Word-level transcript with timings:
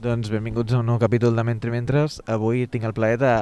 Doncs 0.00 0.30
benvinguts 0.32 0.72
a 0.72 0.78
un 0.80 0.86
nou 0.88 0.96
capítol 0.96 1.34
de 1.36 1.42
Mentre 1.44 1.68
Mentres. 1.68 2.22
Avui 2.24 2.62
tinc 2.72 2.86
el 2.88 2.94
plaer 2.96 3.18
de 3.20 3.32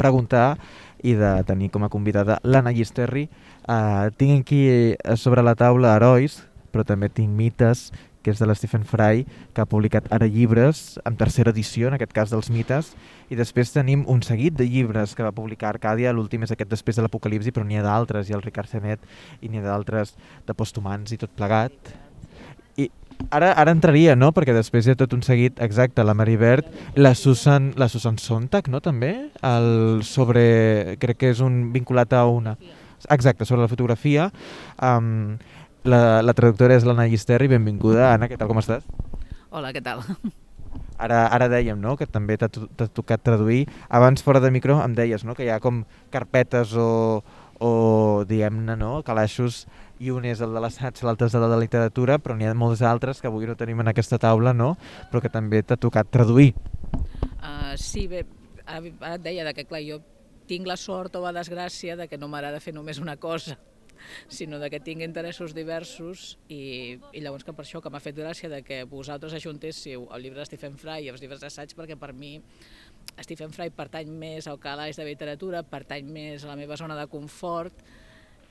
preguntar 0.00 0.56
i 1.04 1.12
de 1.20 1.32
tenir 1.44 1.68
com 1.68 1.84
a 1.84 1.90
convidada 1.92 2.38
l'Anna 2.48 2.70
Llisterri. 2.72 3.26
Uh, 3.68 4.08
tinc 4.16 4.40
aquí 4.40 4.62
sobre 5.20 5.42
la 5.44 5.52
taula 5.52 5.90
herois, 5.98 6.38
però 6.72 6.80
també 6.88 7.10
tinc 7.12 7.28
mites, 7.36 7.90
que 8.24 8.32
és 8.32 8.40
de 8.40 8.48
la 8.48 8.56
Stephen 8.56 8.86
Fry, 8.88 9.26
que 9.52 9.60
ha 9.60 9.68
publicat 9.68 10.08
ara 10.16 10.24
llibres, 10.24 10.96
en 11.04 11.18
tercera 11.20 11.52
edició, 11.52 11.90
en 11.90 11.98
aquest 11.98 12.14
cas 12.16 12.32
dels 12.32 12.48
mites, 12.48 12.94
i 13.28 13.36
després 13.36 13.74
tenim 13.74 14.06
un 14.08 14.24
seguit 14.24 14.56
de 14.56 14.64
llibres 14.64 15.12
que 15.12 15.26
va 15.26 15.34
publicar 15.36 15.74
Arcàdia, 15.74 16.14
l'últim 16.16 16.48
és 16.48 16.54
aquest 16.56 16.72
després 16.72 16.96
de 16.96 17.04
l'Apocalipsi, 17.04 17.52
però 17.52 17.68
n'hi 17.68 17.82
ha 17.82 17.84
d'altres, 17.84 18.32
ha 18.32 18.40
el 18.40 18.46
Ricard 18.46 18.72
Senet, 18.72 19.04
i 19.42 19.52
n'hi 19.52 19.60
ha 19.60 19.68
d'altres 19.68 20.16
de 20.48 20.56
posthumans 20.56 21.12
i 21.12 21.20
tot 21.20 21.36
plegat 21.36 21.92
ara, 23.30 23.52
ara 23.52 23.72
entraria, 23.74 24.16
no? 24.18 24.32
Perquè 24.36 24.54
després 24.56 24.86
hi 24.86 24.94
ha 24.94 24.98
tot 24.98 25.14
un 25.16 25.22
seguit, 25.26 25.58
exacte, 25.64 26.04
la 26.04 26.14
Maribert, 26.18 26.68
la 26.96 27.14
Susan, 27.18 27.72
la 27.80 27.88
Susan 27.92 28.18
Sontag, 28.18 28.68
no? 28.72 28.82
També, 28.84 29.12
el 29.46 30.02
sobre, 30.06 30.96
crec 31.02 31.22
que 31.22 31.32
és 31.34 31.42
un 31.44 31.72
vinculat 31.74 32.14
a 32.16 32.26
una... 32.28 32.56
Exacte, 33.10 33.44
sobre 33.44 33.64
la 33.64 33.70
fotografia. 33.70 34.28
Um, 34.78 35.40
la, 35.82 36.22
la 36.22 36.34
traductora 36.38 36.76
és 36.78 36.86
l'Anna 36.86 37.08
Llisterri, 37.10 37.50
benvinguda. 37.50 38.12
Anna, 38.12 38.28
què 38.30 38.38
tal, 38.38 38.52
com 38.52 38.62
estàs? 38.62 38.86
Hola, 39.50 39.72
què 39.74 39.82
tal? 39.82 40.04
Ara, 41.02 41.24
ara 41.34 41.48
dèiem 41.50 41.80
no? 41.82 41.96
que 41.98 42.06
també 42.06 42.36
t'ha 42.38 42.48
tocat 42.48 43.22
traduir. 43.26 43.64
Abans, 43.90 44.22
fora 44.22 44.40
de 44.40 44.52
micro, 44.54 44.78
em 44.84 44.94
deies 44.94 45.24
no? 45.26 45.34
que 45.34 45.44
hi 45.44 45.50
ha 45.50 45.58
com 45.60 45.82
carpetes 46.14 46.76
o, 46.78 47.22
o 47.62 48.24
diguem-ne, 48.28 48.76
no? 48.78 48.92
calaixos 49.06 49.62
i 50.02 50.10
un 50.10 50.26
és 50.26 50.42
el 50.42 50.54
de 50.56 50.62
l'assaig, 50.62 50.98
l'altre 51.06 51.28
és 51.30 51.36
el 51.38 51.44
de 51.46 51.50
la 51.52 51.60
literatura, 51.60 52.18
però 52.18 52.34
n'hi 52.36 52.48
ha 52.50 52.54
molts 52.58 52.82
altres 52.82 53.22
que 53.22 53.30
avui 53.30 53.46
no 53.46 53.56
tenim 53.58 53.80
en 53.84 53.92
aquesta 53.92 54.18
taula, 54.22 54.52
no? 54.52 54.74
però 55.12 55.22
que 55.22 55.30
també 55.30 55.62
t'ha 55.62 55.78
tocat 55.78 56.10
traduir. 56.10 56.52
Uh, 57.38 57.74
sí, 57.78 58.08
bé, 58.10 58.24
ara 58.66 59.14
et 59.14 59.22
deia 59.22 59.54
que 59.54 59.66
clar, 59.68 59.82
jo 59.86 60.00
tinc 60.50 60.66
la 60.66 60.76
sort 60.76 61.14
o 61.16 61.22
la 61.22 61.34
desgràcia 61.36 61.96
de 61.96 62.08
que 62.10 62.18
no 62.18 62.28
m'agrada 62.28 62.60
fer 62.60 62.74
només 62.74 62.98
una 62.98 63.16
cosa, 63.16 63.56
sinó 64.28 64.58
de 64.58 64.70
que 64.70 64.80
tinc 64.80 65.02
interessos 65.02 65.54
diversos 65.54 66.36
i, 66.48 66.98
i 67.12 67.22
llavors 67.22 67.46
que 67.46 67.54
per 67.54 67.64
això 67.64 67.82
que 67.82 67.90
m'ha 67.92 68.02
fet 68.02 68.16
gràcia 68.18 68.50
de 68.50 68.62
que 68.66 68.82
vosaltres 68.90 69.36
ajuntéssiu 69.38 70.08
el 70.10 70.24
llibre 70.24 70.42
de 70.42 70.48
Stephen 70.50 70.78
Fry 70.80 71.06
i 71.06 71.12
els 71.12 71.22
llibres 71.22 71.42
d'assaig 71.42 71.76
perquè 71.78 71.98
per 72.00 72.12
mi 72.12 72.38
Stephen 73.22 73.52
Fry 73.54 73.70
pertany 73.74 74.10
més 74.10 74.48
al 74.50 74.58
calaix 74.62 74.98
de 74.98 75.06
literatura, 75.06 75.62
pertany 75.62 76.08
més 76.08 76.44
a 76.44 76.52
la 76.52 76.56
meva 76.58 76.78
zona 76.80 76.96
de 76.98 77.06
confort, 77.10 77.84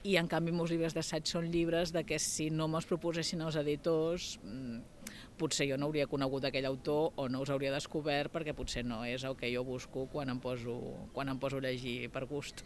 i 0.04 0.16
en 0.18 0.28
canvi 0.28 0.54
meus 0.56 0.72
llibres 0.72 0.96
d'assaig 0.98 1.28
són 1.30 1.50
llibres 1.54 1.92
de 1.94 2.04
que 2.08 2.18
si 2.20 2.50
no 2.50 2.68
me'ls 2.72 2.88
proposessin 2.90 3.44
els 3.46 3.58
editors 3.60 4.34
mm, 4.42 4.80
potser 5.38 5.68
jo 5.70 5.78
no 5.78 5.90
hauria 5.90 6.08
conegut 6.10 6.48
aquell 6.48 6.66
autor 6.70 7.12
o 7.22 7.28
no 7.30 7.44
us 7.46 7.52
hauria 7.54 7.74
descobert 7.74 8.34
perquè 8.34 8.56
potser 8.58 8.84
no 8.86 9.04
és 9.06 9.26
el 9.28 9.38
que 9.38 9.52
jo 9.54 9.64
busco 9.68 10.08
quan 10.12 10.32
em 10.34 10.40
poso, 10.42 10.80
quan 11.14 11.30
em 11.30 11.38
poso 11.42 11.62
a 11.62 11.66
llegir 11.68 12.10
per 12.14 12.26
gust. 12.30 12.66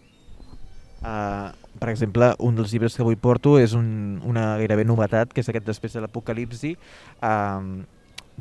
Uh, 1.06 1.52
per 1.78 1.92
exemple, 1.92 2.32
un 2.40 2.56
dels 2.58 2.72
llibres 2.74 2.96
que 2.96 3.04
avui 3.04 3.18
porto 3.20 3.60
és 3.60 3.76
un, 3.78 4.22
una 4.26 4.56
gairebé 4.58 4.88
novetat, 4.88 5.36
que 5.36 5.44
és 5.44 5.50
aquest 5.52 5.68
Després 5.68 5.94
de 5.94 6.02
l'Apocalipsi. 6.02 6.72
Uh, 7.20 7.84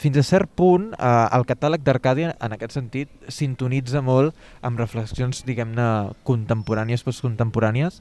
fins 0.01 0.19
a 0.19 0.25
cert 0.27 0.51
punt, 0.59 0.91
uh, 0.99 1.27
el 1.37 1.47
catàleg 1.47 1.85
d'Arcàdia, 1.87 2.35
en 2.43 2.57
aquest 2.57 2.75
sentit, 2.77 3.11
sintonitza 3.29 4.03
molt 4.03 4.35
amb 4.67 4.81
reflexions, 4.81 5.45
diguem-ne, 5.47 5.89
contemporànies, 6.27 7.07
postcontemporànies, 7.07 8.01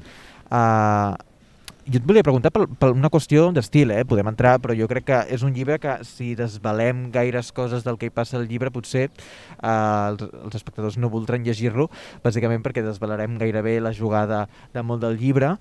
Uh, 0.53 1.15
jo 1.83 1.99
et 1.99 2.05
volia 2.07 2.23
preguntar 2.23 2.47
per, 2.53 2.63
per 2.79 2.93
una 2.93 3.09
qüestió 3.11 3.49
d'estil, 3.51 3.91
eh? 3.91 4.03
podem 4.07 4.29
entrar, 4.29 4.53
però 4.63 4.75
jo 4.77 4.85
crec 4.87 5.05
que 5.09 5.17
és 5.35 5.41
un 5.43 5.51
llibre 5.55 5.75
que 5.83 5.97
si 6.07 6.29
desvalem 6.39 7.09
gaires 7.11 7.49
coses 7.51 7.83
del 7.83 7.97
que 7.99 8.07
hi 8.07 8.13
passa 8.13 8.37
al 8.39 8.45
llibre, 8.47 8.71
potser 8.71 9.09
uh, 9.09 10.13
els, 10.13 10.23
els 10.45 10.59
espectadors 10.59 10.95
no 11.01 11.11
voldran 11.11 11.43
llegir-lo, 11.43 11.89
bàsicament 12.23 12.63
perquè 12.63 12.85
desvalarem 12.85 13.35
gairebé 13.41 13.79
la 13.83 13.91
jugada 13.97 14.45
de 14.75 14.85
molt 14.85 15.03
del 15.03 15.19
llibre, 15.19 15.57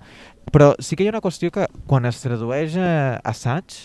però 0.53 0.71
sí 0.79 0.95
que 0.95 1.03
hi 1.03 1.11
ha 1.11 1.15
una 1.15 1.23
qüestió 1.25 1.51
que 1.51 1.67
quan 1.89 2.07
es 2.07 2.21
tradueix 2.23 2.77
a 2.79 2.93
assaig, 3.33 3.75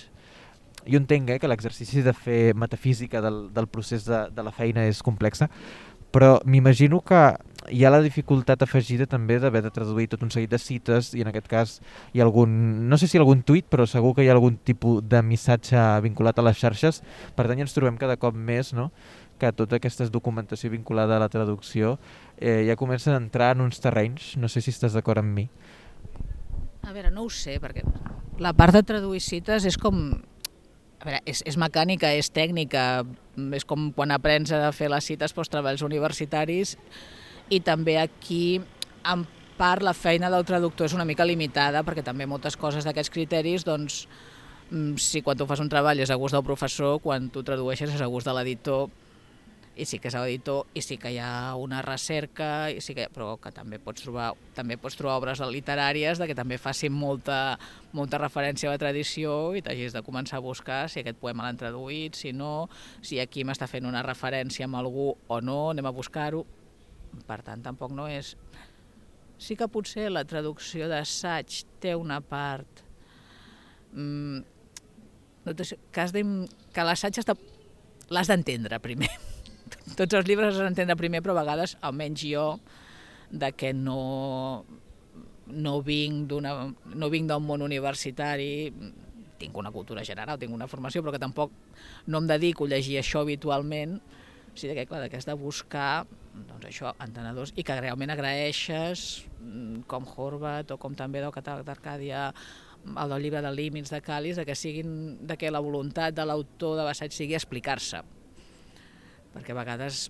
jo 0.89 1.01
entenc 1.01 1.31
eh, 1.31 1.39
que 1.39 1.51
l'exercici 1.51 2.03
de 2.03 2.15
fer 2.17 2.55
metafísica 2.57 3.23
del, 3.25 3.49
del 3.55 3.69
procés 3.69 4.09
de, 4.09 4.27
de 4.33 4.47
la 4.47 4.55
feina 4.55 4.87
és 4.89 5.03
complexa, 5.05 5.51
però 6.11 6.39
m'imagino 6.49 7.03
que 7.05 7.21
hi 7.69 7.85
ha 7.85 7.91
la 7.93 8.01
dificultat 8.01 8.63
afegida 8.65 9.05
també 9.07 9.37
d'haver 9.39 9.61
de 9.67 9.73
traduir 9.75 10.09
tot 10.09 10.23
un 10.25 10.31
seguit 10.33 10.51
de 10.51 10.61
cites 10.61 11.13
i 11.13 11.21
en 11.21 11.29
aquest 11.29 11.49
cas 11.51 11.75
hi 12.15 12.23
ha 12.23 12.25
algun, 12.25 12.89
no 12.89 12.97
sé 12.97 13.09
si 13.11 13.21
algun 13.21 13.43
tuit, 13.45 13.67
però 13.69 13.85
segur 13.87 14.15
que 14.17 14.25
hi 14.25 14.31
ha 14.31 14.37
algun 14.37 14.57
tipus 14.57 15.03
de 15.05 15.21
missatge 15.23 15.83
vinculat 16.05 16.39
a 16.39 16.47
les 16.47 16.57
xarxes. 16.57 17.03
Per 17.37 17.45
tant, 17.45 17.59
ja 17.61 17.67
ens 17.67 17.77
trobem 17.77 18.01
cada 18.01 18.17
cop 18.17 18.37
més 18.37 18.73
no? 18.73 18.89
que 19.39 19.53
tota 19.53 19.77
aquesta 19.79 20.09
documentació 20.11 20.71
vinculada 20.73 21.17
a 21.17 21.23
la 21.23 21.29
traducció 21.31 21.99
eh, 22.41 22.65
ja 22.67 22.77
comença 22.77 23.13
a 23.13 23.21
entrar 23.21 23.53
en 23.55 23.67
uns 23.69 23.79
terrenys. 23.85 24.33
No 24.41 24.49
sé 24.49 24.65
si 24.65 24.73
estàs 24.75 24.97
d'acord 24.97 25.21
amb 25.23 25.37
mi. 25.37 25.47
A 26.89 26.95
veure, 26.95 27.13
no 27.13 27.27
ho 27.27 27.31
sé, 27.31 27.59
perquè 27.61 27.85
la 28.41 28.55
part 28.57 28.73
de 28.75 28.83
traduir 28.87 29.21
cites 29.21 29.67
és 29.69 29.77
com 29.77 30.17
a 30.99 31.07
veure, 31.07 31.21
és, 31.31 31.43
és 31.47 31.57
mecànica, 31.61 32.11
és 32.19 32.31
tècnica, 32.35 33.05
és 33.55 33.67
com 33.69 33.91
quan 33.95 34.13
aprens 34.15 34.53
a 34.53 34.73
fer 34.75 34.91
les 34.91 35.07
cites 35.07 35.35
pels 35.35 35.51
treballs 35.53 35.85
universitaris 35.87 36.77
i 37.55 37.61
també 37.65 37.97
aquí 38.01 38.61
en 39.07 39.25
part 39.59 39.83
la 39.83 39.95
feina 39.95 40.31
del 40.31 40.47
traductor 40.47 40.89
és 40.89 40.95
una 40.95 41.07
mica 41.09 41.27
limitada 41.27 41.85
perquè 41.87 42.05
també 42.07 42.27
moltes 42.27 42.59
coses 42.59 42.87
d'aquests 42.87 43.15
criteris 43.15 43.67
doncs 43.67 44.05
mm, 44.71 44.99
si 45.03 45.23
quan 45.23 45.39
tu 45.39 45.47
fas 45.47 45.63
un 45.63 45.71
treball 45.71 46.03
és 46.03 46.11
a 46.11 46.19
gust 46.19 46.35
del 46.35 46.47
professor, 46.47 46.99
quan 47.03 47.31
tu 47.35 47.45
tradueixes 47.47 47.95
és 47.95 48.03
a 48.03 48.11
gust 48.11 48.27
de 48.27 48.35
l'editor 48.35 48.89
i 49.79 49.87
sí 49.87 50.01
que 50.03 50.11
és 50.11 50.17
l'editor 50.19 50.67
i 50.75 50.83
sí 50.83 50.99
que 50.99 51.13
hi 51.15 51.21
ha 51.23 51.55
una 51.55 51.81
recerca 51.87 52.69
i 52.75 52.83
sí 52.83 52.97
que, 52.99 53.07
però 53.15 53.37
que 53.39 53.53
també 53.55 53.79
pots 53.79 54.03
trobar 54.03 54.33
també 54.57 54.77
pots 54.81 54.99
trobar 54.99 55.21
obres 55.21 55.41
literàries 55.41 56.19
de 56.19 56.27
que 56.27 56.37
també 56.39 56.59
facin 56.59 56.93
molta, 56.93 57.57
molta 57.95 58.19
referència 58.19 58.69
a 58.69 58.75
la 58.75 58.83
tradició 58.83 59.55
i 59.55 59.63
t'hagis 59.63 59.95
de 59.95 60.03
començar 60.03 60.41
a 60.41 60.45
buscar 60.45 60.85
si 60.91 61.01
aquest 61.03 61.21
poema 61.23 61.47
l'han 61.47 61.61
traduït, 61.61 62.19
si 62.19 62.35
no, 62.35 62.69
si 63.01 63.23
aquí 63.23 63.47
m'està 63.47 63.71
fent 63.71 63.87
una 63.87 64.03
referència 64.03 64.67
amb 64.67 64.81
algú 64.83 65.13
o 65.15 65.41
no, 65.41 65.61
anem 65.71 65.87
a 65.87 65.95
buscar-ho 65.95 66.45
per 67.29 67.41
tant, 67.47 67.63
tampoc 67.65 67.95
no 67.95 68.09
és... 68.11 68.35
Sí 69.39 69.55
que 69.55 69.69
potser 69.71 70.09
la 70.11 70.25
traducció 70.27 70.89
d'assaig 70.91 71.63
té 71.83 71.95
una 71.95 72.19
part... 72.21 72.83
Mm, 73.95 74.43
que, 75.47 76.07
de, 76.17 76.25
que 76.75 76.87
l'assaig 76.87 77.23
està... 77.23 77.39
l'has 78.11 78.31
d'entendre 78.31 78.81
primer. 78.83 79.13
Tots 79.97 80.19
els 80.19 80.29
llibres 80.29 80.55
has 80.55 80.65
d'entendre 80.67 80.99
primer, 80.99 81.23
però 81.25 81.37
a 81.37 81.41
vegades, 81.43 81.77
almenys 81.87 82.25
jo, 82.29 82.47
de 83.31 83.53
que 83.53 83.73
no, 83.73 84.65
no 85.49 85.75
vinc 85.85 86.29
d'una 86.31 86.55
no 86.69 87.11
d'un 87.11 87.45
món 87.45 87.63
universitari, 87.63 88.73
tinc 89.39 89.57
una 89.57 89.73
cultura 89.73 90.05
general, 90.05 90.39
tinc 90.39 90.53
una 90.53 90.69
formació, 90.69 91.03
però 91.03 91.15
que 91.15 91.23
tampoc 91.23 91.53
no 92.07 92.19
em 92.19 92.27
dedico 92.27 92.67
a 92.67 92.75
llegir 92.75 92.99
això 92.99 93.23
habitualment, 93.23 93.99
o 93.99 94.57
sigui 94.59 94.75
que, 94.75 94.87
clar, 94.91 95.07
que 95.09 95.21
has 95.21 95.29
de 95.29 95.37
buscar 95.39 96.07
doncs 96.49 96.69
això, 96.69 96.93
entenedors, 97.03 97.53
i 97.57 97.65
que 97.67 97.81
realment 97.81 98.13
agraeixes, 98.15 99.25
mm, 99.41 99.87
com 99.91 100.07
Horvat 100.07 100.71
o 100.71 100.79
com 100.79 100.95
també 100.95 101.21
del 101.21 101.35
catàleg 101.35 101.67
d'Arcàdia, 101.67 102.33
el 102.89 103.09
del 103.11 103.23
llibre 103.23 103.43
de 103.43 103.53
límits 103.53 103.91
de 103.91 104.01
Calis, 104.01 104.37
de 104.37 104.45
que, 104.47 104.55
siguin, 104.55 105.27
de 105.27 105.37
que 105.37 105.51
la 105.51 105.61
voluntat 105.61 106.15
de 106.15 106.25
l'autor 106.25 106.77
de 106.79 106.87
l'assaig 106.87 107.13
sigui 107.13 107.35
explicar-se. 107.35 108.03
Perquè 109.35 109.55
a 109.55 109.61
vegades 109.61 110.09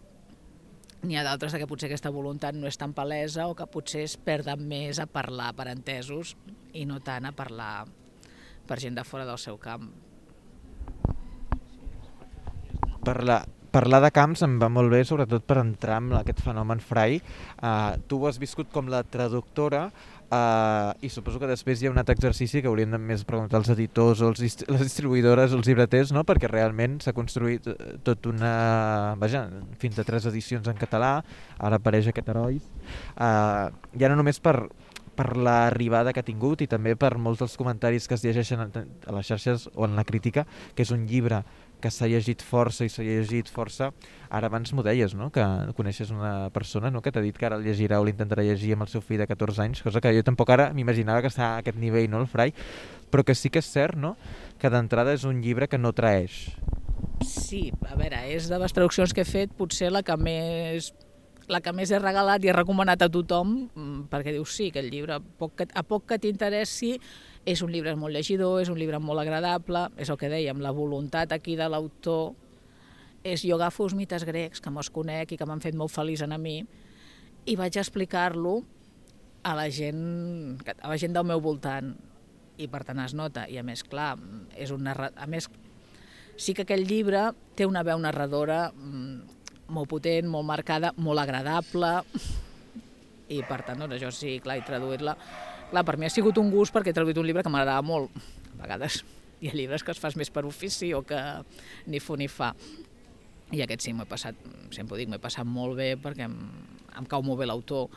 n'hi 1.03 1.19
ha 1.19 1.25
d'altres 1.27 1.55
que 1.55 1.69
potser 1.71 1.89
aquesta 1.89 2.11
voluntat 2.15 2.57
no 2.59 2.67
és 2.71 2.79
tan 2.79 2.95
palesa 2.97 3.47
o 3.49 3.55
que 3.59 3.69
potser 3.71 4.03
es 4.07 4.17
perden 4.19 4.65
més 4.71 4.99
a 4.99 5.07
parlar 5.07 5.53
per 5.59 5.69
entesos 5.71 6.35
i 6.75 6.85
no 6.89 6.99
tant 7.05 7.29
a 7.29 7.35
parlar 7.37 7.87
per 8.69 8.81
gent 8.83 8.99
de 8.99 9.05
fora 9.07 9.27
del 9.29 9.39
seu 9.41 9.57
camp. 9.63 9.89
Per 13.07 13.15
la, 13.25 13.39
parlar 13.73 14.01
de 14.05 14.11
camps 14.13 14.43
em 14.45 14.59
va 14.61 14.69
molt 14.73 14.93
bé, 14.93 15.03
sobretot 15.07 15.45
per 15.49 15.61
entrar 15.63 16.01
en 16.03 16.13
aquest 16.19 16.43
fenomen 16.45 16.81
frai. 16.83 17.21
Uh, 17.63 17.97
tu 18.11 18.19
ho 18.21 18.29
has 18.29 18.41
viscut 18.43 18.71
com 18.75 18.91
la 18.91 19.05
traductora 19.07 19.89
uh, 20.31 20.93
i 21.05 21.11
suposo 21.13 21.41
que 21.41 21.49
després 21.51 21.81
hi 21.81 21.89
ha 21.89 21.93
un 21.93 22.01
altre 22.01 22.17
exercici 22.17 22.63
que 22.63 22.71
hauríem 22.71 22.93
de 22.95 23.01
més 23.01 23.25
preguntar 23.29 23.61
als 23.61 23.71
editors 23.75 24.23
o 24.23 24.31
als 24.33 24.43
dist 24.43 24.65
les 24.69 24.83
distribuïdores 24.85 25.53
o 25.53 25.61
els 25.61 25.69
llibreters, 25.69 26.13
no? 26.17 26.25
perquè 26.29 26.51
realment 26.51 26.99
s'ha 27.05 27.15
construït 27.17 27.69
eh, 27.71 27.95
tot 28.05 28.29
una... 28.31 29.15
Vaja, 29.21 29.47
fins 29.83 29.99
a 29.99 30.07
tres 30.09 30.29
edicions 30.31 30.69
en 30.69 30.79
català, 30.81 31.19
ara 31.59 31.81
apareix 31.81 32.11
aquest 32.11 32.29
heroi. 32.33 32.61
Uh, 33.17 33.69
ja 34.01 34.11
no 34.11 34.19
només 34.21 34.41
per, 34.43 34.57
per 35.19 35.33
l'arribada 35.37 36.13
que 36.15 36.23
ha 36.23 36.27
tingut 36.27 36.63
i 36.63 36.71
també 36.71 36.95
per 36.99 37.17
molts 37.19 37.43
dels 37.43 37.57
comentaris 37.59 38.07
que 38.09 38.15
es 38.19 38.25
llegeixen 38.25 38.63
a 38.63 39.17
les 39.17 39.27
xarxes 39.27 39.69
o 39.75 39.89
en 39.89 39.97
la 39.99 40.07
crítica, 40.07 40.47
que 40.75 40.87
és 40.87 40.95
un 40.95 41.09
llibre 41.11 41.43
que 41.81 41.91
s'ha 41.95 42.09
llegit 42.11 42.43
força 42.43 42.87
i 42.87 42.93
s'ha 42.93 43.05
llegit 43.07 43.51
força. 43.51 43.91
Ara 44.29 44.51
abans 44.51 44.73
m'ho 44.75 44.85
deies, 44.85 45.15
no? 45.15 45.31
que 45.35 45.45
coneixes 45.77 46.11
una 46.15 46.51
persona 46.55 46.91
no? 46.91 47.03
que 47.03 47.13
t'ha 47.15 47.23
dit 47.25 47.37
que 47.37 47.47
ara 47.49 47.59
el 47.59 47.67
llegirà 47.67 48.01
o 48.01 48.07
l'intentarà 48.07 48.45
llegir 48.45 48.75
amb 48.75 48.87
el 48.87 48.93
seu 48.93 49.05
fill 49.05 49.23
de 49.23 49.29
14 49.31 49.65
anys, 49.65 49.83
cosa 49.87 50.03
que 50.05 50.13
jo 50.17 50.25
tampoc 50.27 50.51
ara 50.55 50.71
m'imaginava 50.75 51.23
que 51.25 51.33
està 51.33 51.55
a 51.55 51.63
aquest 51.63 51.79
nivell, 51.79 52.11
no, 52.11 52.21
el 52.21 52.31
Frai, 52.31 52.55
però 53.11 53.25
que 53.25 53.37
sí 53.39 53.51
que 53.51 53.63
és 53.63 53.71
cert 53.71 53.97
no? 53.97 54.17
que 54.59 54.71
d'entrada 54.71 55.15
és 55.17 55.25
un 55.29 55.43
llibre 55.43 55.69
que 55.69 55.79
no 55.79 55.95
traeix. 55.97 56.49
Sí, 57.25 57.69
a 57.89 57.97
veure, 57.99 58.25
és 58.31 58.49
de 58.51 58.59
les 58.61 58.75
traduccions 58.75 59.15
que 59.15 59.25
he 59.25 59.29
fet 59.29 59.55
potser 59.59 59.91
la 59.95 60.05
que 60.07 60.17
més 60.21 60.93
la 61.49 61.63
que 61.65 61.73
més 61.73 61.91
he 61.91 61.99
regalat 61.99 62.45
i 62.45 62.51
he 62.51 62.55
recomanat 62.55 63.03
a 63.03 63.09
tothom, 63.09 63.55
mm, 63.73 64.01
perquè 64.13 64.35
dius, 64.35 64.53
sí, 64.53 64.71
que 64.71 64.83
el 64.85 64.91
llibre, 64.93 65.17
a 65.17 65.21
poc 65.21 65.55
que, 65.57 65.67
a 65.73 65.83
poc 65.83 66.05
que 66.11 66.19
t'interessi, 66.21 66.99
és 67.49 67.63
un 67.65 67.73
llibre 67.73 67.95
molt 67.97 68.13
llegidor, 68.13 68.59
és 68.61 68.69
un 68.69 68.77
llibre 68.77 69.01
molt 69.01 69.23
agradable, 69.23 69.87
és 69.97 70.11
el 70.13 70.19
que 70.21 70.29
dèiem, 70.29 70.61
la 70.61 70.75
voluntat 70.77 71.33
aquí 71.33 71.57
de 71.57 71.69
l'autor 71.71 72.35
és 73.25 73.43
jo 73.43 73.57
agafo 73.57 73.87
els 73.89 73.97
mites 73.97 74.25
grecs 74.29 74.61
que 74.61 74.73
me'ls 74.73 74.91
conec 74.93 75.33
i 75.33 75.39
que 75.41 75.47
m'han 75.49 75.63
fet 75.65 75.77
molt 75.77 75.93
feliç 75.93 76.23
a 76.23 76.39
mi 76.39 76.61
i 77.49 77.57
vaig 77.57 77.79
explicar-lo 77.81 78.61
a 79.43 79.55
la 79.57 79.69
gent 79.73 80.61
a 80.83 80.89
la 80.91 80.99
gent 81.01 81.17
del 81.17 81.25
meu 81.25 81.41
voltant. 81.41 81.95
I 82.59 82.67
per 82.67 82.83
tant 82.85 82.99
es 82.99 83.15
nota. 83.15 83.47
I 83.47 83.59
a 83.59 83.63
més 83.63 83.85
clar 83.87 84.17
és 84.59 84.73
un 84.75 84.83
narra... 84.85 85.13
a 85.17 85.27
més 85.27 85.49
sí 86.37 86.55
que 86.55 86.67
aquell 86.67 86.85
llibre 86.85 87.31
té 87.55 87.67
una 87.67 87.85
veu 87.87 87.99
narradora 88.03 88.73
mm, 88.75 89.71
molt 89.73 89.89
potent, 89.89 90.29
molt 90.29 90.47
marcada, 90.47 90.93
molt 90.97 91.23
agradable. 91.23 92.03
I 93.29 93.41
per 93.47 93.63
tant 93.63 93.85
doncs, 93.85 93.95
això 93.95 94.11
sí, 94.13 94.39
clar, 94.43 94.59
i 94.59 94.67
traduir-la 94.67 95.17
clar, 95.71 95.85
per 95.85 95.97
mi 95.99 96.09
ha 96.09 96.13
sigut 96.13 96.39
un 96.41 96.51
gust 96.53 96.75
perquè 96.75 96.93
he 96.93 96.97
traduït 96.97 97.19
un 97.21 97.29
llibre 97.29 97.45
que 97.47 97.53
m'agradava 97.53 97.85
molt 97.87 98.13
a 98.55 98.63
vegades. 98.63 99.03
Hi 99.41 99.51
ha 99.51 99.55
llibres 99.55 99.85
que 99.87 99.95
es 99.95 100.01
fas 100.03 100.17
més 100.19 100.33
per 100.35 100.45
ofici 100.49 100.93
o 100.97 101.05
que 101.07 101.19
ni 101.87 102.01
fu 102.03 102.17
ni 102.19 102.29
fa. 102.29 102.53
I 103.55 103.63
aquest 103.65 103.87
sí, 103.87 103.95
m'ho 103.97 104.05
he 104.05 104.11
passat, 104.11 104.37
sempre 104.75 104.97
ho 104.97 105.01
dic, 105.01 105.09
m'he 105.09 105.21
passat 105.23 105.47
molt 105.49 105.79
bé 105.79 105.95
perquè 106.01 106.27
em, 106.27 106.37
em 106.99 107.07
cau 107.09 107.23
molt 107.25 107.41
bé 107.41 107.49
l'autor 107.49 107.89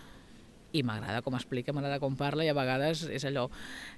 i 0.71 0.83
m'agrada 0.87 1.19
com 1.25 1.35
explica, 1.35 1.73
m'agrada 1.75 1.99
com 1.99 2.15
parla 2.15 2.45
i 2.45 2.51
a 2.51 2.55
vegades 2.55 3.03
és 3.11 3.25
allò, 3.27 3.49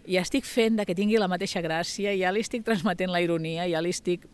ja 0.10 0.24
estic 0.26 0.48
fent 0.50 0.80
de 0.80 0.88
que 0.90 0.96
tingui 0.98 1.20
la 1.22 1.30
mateixa 1.30 1.62
gràcia, 1.62 2.16
ja 2.18 2.32
li 2.34 2.42
estic 2.42 2.66
transmetent 2.66 3.14
la 3.14 3.22
ironia, 3.22 3.68
ja 3.70 3.84
li 3.84 3.94
estic... 3.94 4.26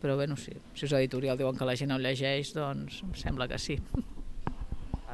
Però 0.00 0.16
bé, 0.16 0.26
no 0.28 0.36
sé, 0.40 0.56
si 0.76 0.84
us 0.84 0.96
editorial 0.96 1.36
diuen 1.40 1.56
que 1.56 1.68
la 1.68 1.76
gent 1.80 1.92
ho 1.92 2.00
llegeix, 2.00 2.52
doncs 2.56 3.02
em 3.04 3.14
sembla 3.20 3.48
que 3.48 3.60
sí. 3.60 3.78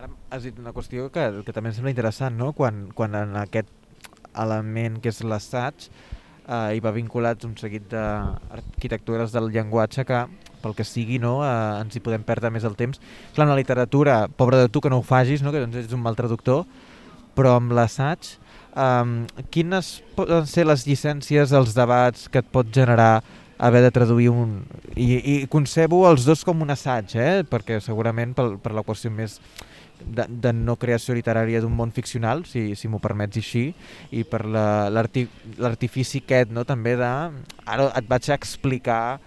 Ara 0.00 0.08
has 0.32 0.46
dit 0.46 0.56
una 0.56 0.70
qüestió 0.72 1.10
que, 1.12 1.22
que 1.44 1.52
també 1.52 1.68
em 1.68 1.74
sembla 1.76 1.90
interessant, 1.92 2.32
no? 2.40 2.54
Quan, 2.56 2.86
quan 2.96 3.12
en 3.18 3.34
aquest 3.36 3.68
element 4.40 4.94
que 5.04 5.10
és 5.12 5.18
l'assaig 5.28 5.88
eh, 5.90 6.70
hi 6.72 6.80
va 6.80 6.92
vinculat 6.94 7.44
un 7.44 7.52
seguit 7.60 7.84
d'arquitectures 7.92 9.34
del 9.34 9.50
llenguatge 9.52 10.06
que 10.08 10.22
pel 10.62 10.76
que 10.78 10.86
sigui, 10.88 11.18
no, 11.20 11.34
eh, 11.44 11.50
ens 11.82 11.98
hi 11.98 12.02
podem 12.06 12.24
perdre 12.24 12.48
més 12.54 12.64
el 12.64 12.78
temps. 12.80 13.02
Clar, 13.34 13.44
en 13.44 13.52
la 13.52 13.58
literatura, 13.60 14.22
pobre 14.40 14.62
de 14.62 14.70
tu 14.72 14.80
que 14.80 14.88
no 14.88 15.02
ho 15.02 15.04
facis, 15.04 15.44
no, 15.44 15.52
que 15.52 15.60
doncs 15.60 15.82
ets 15.82 15.92
un 15.92 16.00
mal 16.06 16.16
traductor, 16.16 16.64
però 17.36 17.58
amb 17.58 17.76
l'assaig, 17.76 18.32
eh, 18.72 19.44
quines 19.52 19.92
poden 20.16 20.48
ser 20.48 20.64
les 20.70 20.88
llicències, 20.88 21.52
els 21.52 21.76
debats 21.76 22.30
que 22.32 22.40
et 22.40 22.48
pot 22.56 22.72
generar 22.72 23.18
haver 23.60 23.82
de 23.84 23.90
traduir 23.92 24.30
un... 24.32 24.62
I, 24.96 25.20
i 25.20 25.34
concebo 25.52 26.02
els 26.08 26.24
dos 26.24 26.44
com 26.48 26.64
un 26.64 26.72
assaig, 26.72 27.12
eh? 27.20 27.42
perquè 27.44 27.78
segurament 27.84 28.32
per, 28.36 28.54
per 28.62 28.72
la 28.72 28.84
qüestió 28.86 29.12
més 29.12 29.36
de, 30.00 30.24
de 30.28 30.52
no 30.56 30.78
creació 30.80 31.14
literària 31.14 31.60
d'un 31.60 31.74
món 31.76 31.92
ficcional, 31.92 32.46
si, 32.48 32.70
si 32.74 32.88
m'ho 32.88 33.02
permets 33.04 33.36
així, 33.36 33.66
i 34.16 34.24
per 34.24 34.42
l'artifici 34.48 36.24
aquest, 36.24 36.54
no? 36.56 36.64
també 36.64 36.96
de... 37.00 37.12
Ara 37.68 37.90
et 38.00 38.08
vaig 38.08 38.30
explicar 38.32 39.20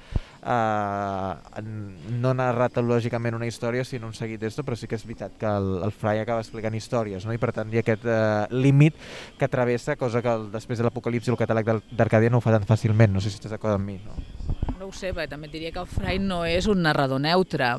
eh, 0.43 1.63
no 2.19 2.33
narrat 2.37 2.77
lògicament 2.83 3.37
una 3.37 3.47
història 3.47 3.85
sinó 3.87 4.07
un 4.11 4.17
seguit 4.17 4.41
d'esto, 4.41 4.63
però 4.67 4.77
sí 4.79 4.87
que 4.87 4.99
és 4.99 5.05
veritat 5.07 5.37
que 5.39 5.49
el, 5.49 5.69
el 5.87 5.95
Fry 5.95 6.21
acaba 6.21 6.43
explicant 6.43 6.75
històries 6.75 7.25
no? 7.25 7.33
i 7.33 7.41
per 7.41 7.53
tant 7.55 7.71
hi 7.71 7.79
ha 7.79 7.85
aquest 7.85 8.05
eh, 8.05 8.45
límit 8.51 8.99
que 9.39 9.49
travessa, 9.51 9.97
cosa 9.99 10.21
que 10.21 10.31
el, 10.33 10.49
després 10.53 10.79
de 10.79 10.87
l'apocalipsi 10.87 11.33
el 11.33 11.39
catàleg 11.39 11.73
d'Arcàdia 11.91 12.33
no 12.33 12.41
ho 12.41 12.45
fa 12.45 12.55
tan 12.55 12.67
fàcilment, 12.67 13.13
no 13.13 13.23
sé 13.23 13.31
si 13.31 13.39
estàs 13.39 13.55
d'acord 13.55 13.77
amb 13.77 13.87
mi. 13.87 13.99
No? 14.03 14.17
no 14.83 14.89
ho 14.89 14.95
sé, 14.95 15.13
perquè 15.15 15.31
també 15.31 15.47
diria 15.47 15.71
que 15.71 15.79
el 15.79 15.87
Fry 15.87 16.19
no 16.19 16.43
és 16.43 16.67
un 16.67 16.83
narrador 16.83 17.21
neutre. 17.23 17.71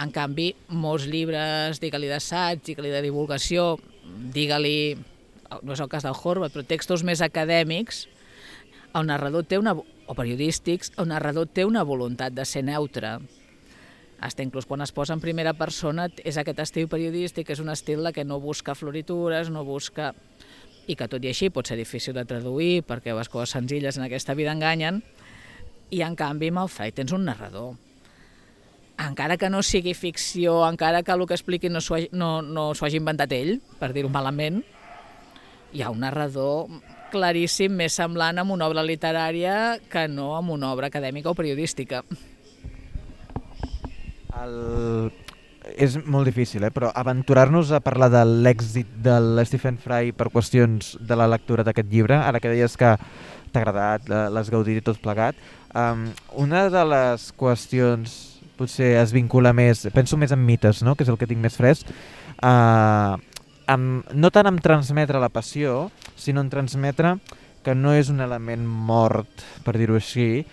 En 0.00 0.10
canvi, 0.10 0.48
molts 0.72 1.04
llibres, 1.06 1.78
digue-li 1.82 2.08
d'assaig, 2.10 2.62
digue-li 2.66 2.90
de 2.90 3.02
divulgació, 3.04 3.76
digue-li, 4.34 4.96
no 5.62 5.76
és 5.76 5.82
el 5.84 5.90
cas 5.92 6.06
del 6.06 6.16
Horvath, 6.16 6.56
però 6.56 6.64
textos 6.66 7.04
més 7.06 7.22
acadèmics, 7.22 8.06
el 8.96 9.06
narrador 9.10 9.44
té 9.46 9.58
una, 9.60 9.76
o 10.06 10.14
periodístics, 10.14 10.92
el 10.98 11.08
narrador 11.08 11.48
té 11.48 11.64
una 11.64 11.84
voluntat 11.84 12.34
de 12.34 12.44
ser 12.44 12.64
neutre. 12.64 13.18
Hasta 14.20 14.44
inclús 14.44 14.66
quan 14.66 14.80
es 14.84 14.92
posa 14.92 15.14
en 15.16 15.20
primera 15.20 15.52
persona 15.56 16.08
és 16.24 16.38
aquest 16.40 16.60
estil 16.64 16.88
periodístic, 16.88 17.50
és 17.50 17.60
un 17.60 17.68
estil 17.72 18.06
que 18.12 18.24
no 18.24 18.40
busca 18.40 18.74
floritures, 18.74 19.50
no 19.50 19.64
busca... 19.64 20.14
i 20.84 20.94
que 21.00 21.06
tot 21.08 21.24
i 21.24 21.30
així 21.30 21.48
pot 21.48 21.64
ser 21.64 21.78
difícil 21.80 22.12
de 22.12 22.26
traduir 22.28 22.82
perquè 22.84 23.14
les 23.16 23.30
coses 23.32 23.54
senzilles 23.56 23.96
en 23.96 24.02
aquesta 24.04 24.34
vida 24.36 24.52
enganyen, 24.52 25.00
i 25.88 26.02
en 26.04 26.16
canvi 26.16 26.50
amb 26.52 26.60
el 26.64 26.68
Frai 26.68 26.92
tens 26.92 27.14
un 27.16 27.24
narrador. 27.24 27.72
Encara 29.00 29.38
que 29.40 29.48
no 29.48 29.62
sigui 29.64 29.94
ficció, 29.96 30.60
encara 30.68 31.02
que 31.02 31.12
el 31.16 31.24
que 31.26 31.34
expliqui 31.34 31.70
no 31.72 31.80
s'ho 31.80 31.96
hagi, 31.96 32.10
no, 32.12 32.42
no 32.42 32.70
hagi 32.76 33.00
inventat 33.00 33.32
ell, 33.32 33.56
per 33.80 33.94
dir-ho 33.96 34.12
malament, 34.12 34.60
hi 35.72 35.82
ha 35.82 35.90
un 35.90 36.04
narrador 36.04 36.68
claríssim 37.14 37.74
més 37.78 37.94
semblant 37.96 38.42
amb 38.42 38.54
una 38.54 38.66
obra 38.66 38.84
literària 38.86 39.78
que 39.90 40.08
no 40.10 40.34
amb 40.36 40.54
una 40.56 40.72
obra 40.74 40.90
acadèmica 40.90 41.30
o 41.30 41.38
periodística. 41.38 42.02
El... 44.42 45.12
És 45.80 45.94
molt 45.96 46.28
difícil, 46.28 46.66
eh? 46.66 46.70
però 46.74 46.90
aventurar-nos 46.92 47.70
a 47.72 47.80
parlar 47.80 48.10
de 48.12 48.20
l'èxit 48.44 48.90
de 49.06 49.44
Stephen 49.48 49.78
Fry 49.80 50.12
per 50.12 50.28
qüestions 50.34 50.90
de 51.00 51.16
la 51.16 51.28
lectura 51.30 51.64
d'aquest 51.64 51.88
llibre, 51.88 52.18
ara 52.20 52.40
que 52.42 52.52
deies 52.52 52.76
que 52.76 52.90
t'ha 53.54 53.62
agradat, 53.62 54.10
l'has 54.34 54.50
gaudit 54.52 54.82
i 54.82 54.84
tot 54.84 55.00
plegat, 55.00 55.38
um, 55.72 56.10
una 56.44 56.66
de 56.68 56.84
les 56.90 57.30
qüestions 57.40 58.18
potser 58.58 58.92
es 59.00 59.14
vincula 59.16 59.54
més, 59.56 59.86
penso 59.94 60.18
més 60.20 60.34
en 60.36 60.44
mites, 60.44 60.82
no? 60.84 60.94
que 60.94 61.06
és 61.06 61.10
el 61.10 61.16
que 61.18 61.30
tinc 61.30 61.40
més 61.40 61.56
fresc, 61.56 61.88
uh, 62.44 63.16
amb, 63.66 64.04
no 64.12 64.30
tant 64.34 64.48
en 64.50 64.58
transmetre 64.62 65.20
la 65.22 65.30
passió, 65.32 65.90
sinó 66.16 66.42
en 66.44 66.50
transmetre 66.52 67.16
que 67.64 67.74
no 67.74 67.94
és 67.96 68.10
un 68.12 68.20
element 68.20 68.64
mort, 68.66 69.44
per 69.64 69.76
dir-ho 69.80 69.96
així, 69.96 70.44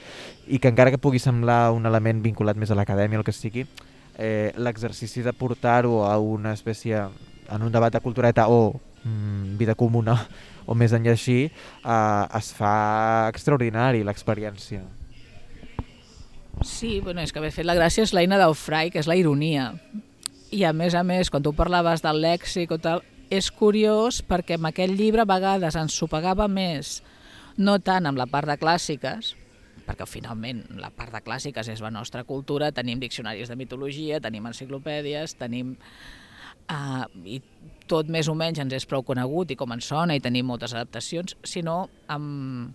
i 0.48 0.60
que 0.60 0.72
encara 0.72 0.94
que 0.94 1.02
pugui 1.02 1.20
semblar 1.20 1.74
un 1.76 1.86
element 1.86 2.22
vinculat 2.24 2.58
més 2.60 2.72
a 2.72 2.78
l'acadèmia, 2.80 3.20
el 3.20 3.28
que 3.28 3.36
sigui, 3.36 3.66
eh, 4.16 4.54
l'exercici 4.58 5.22
de 5.22 5.34
portar-ho 5.36 6.06
a 6.08 6.16
una 6.20 6.56
espècie, 6.56 7.04
en 7.52 7.68
un 7.68 7.72
debat 7.72 7.92
de 7.92 8.00
cultureta 8.00 8.48
o 8.48 8.80
mm, 9.04 9.58
vida 9.60 9.76
comuna, 9.76 10.16
o 10.70 10.76
més 10.76 10.96
enllà 10.96 11.18
així, 11.18 11.44
eh, 11.52 12.40
es 12.40 12.54
fa 12.56 13.28
extraordinari 13.34 14.06
l'experiència. 14.08 14.86
Sí, 16.64 17.00
bueno, 17.02 17.22
és 17.22 17.34
que 17.34 17.42
haver 17.42 17.52
fet 17.52 17.66
la 17.66 17.76
gràcia 17.76 18.06
és 18.06 18.14
l'eina 18.14 18.38
del 18.40 18.56
frai, 18.56 18.92
que 18.94 19.02
és 19.02 19.10
la 19.10 19.18
ironia. 19.18 19.72
I 20.52 20.66
a 20.68 20.74
més 20.76 20.96
a 21.00 21.04
més, 21.08 21.30
quan 21.32 21.44
tu 21.44 21.54
parlaves 21.56 22.02
del 22.04 22.18
lèxic 22.20 22.74
o 22.76 22.78
tal, 22.82 23.06
és 23.32 23.48
curiós 23.56 24.20
perquè 24.28 24.58
amb 24.58 24.68
aquest 24.68 24.92
llibre 25.00 25.24
a 25.24 25.30
vegades 25.30 25.78
ens 25.80 25.96
pagava 26.12 26.50
més, 26.52 27.00
no 27.56 27.78
tant 27.80 28.10
amb 28.10 28.20
la 28.20 28.28
part 28.28 28.50
de 28.50 28.58
clàssiques, 28.60 29.32
perquè 29.88 30.08
finalment 30.08 30.66
la 30.80 30.92
part 30.92 31.16
de 31.16 31.24
clàssiques 31.24 31.72
és 31.72 31.84
la 31.84 31.92
nostra 31.92 32.26
cultura, 32.28 32.74
tenim 32.76 33.00
diccionaris 33.00 33.48
de 33.48 33.56
mitologia, 33.56 34.20
tenim 34.20 34.52
enciclopèdies, 34.52 35.38
tenim... 35.40 35.78
Uh, 36.72 37.04
i 37.28 37.42
tot 37.90 38.08
més 38.08 38.30
o 38.32 38.36
menys 38.38 38.62
ens 38.62 38.72
és 38.78 38.86
prou 38.88 39.02
conegut 39.04 39.50
i 39.52 39.58
com 39.60 39.72
ens 39.74 39.90
sona 39.92 40.16
i 40.16 40.22
tenim 40.24 40.46
moltes 40.48 40.76
adaptacions, 40.76 41.34
sinó 41.44 41.90
amb, 42.08 42.72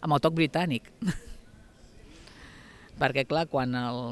amb 0.00 0.16
el 0.16 0.24
toc 0.24 0.34
britànic. 0.36 0.90
perquè 3.00 3.24
clar, 3.28 3.46
quan 3.48 3.72
el, 3.78 4.02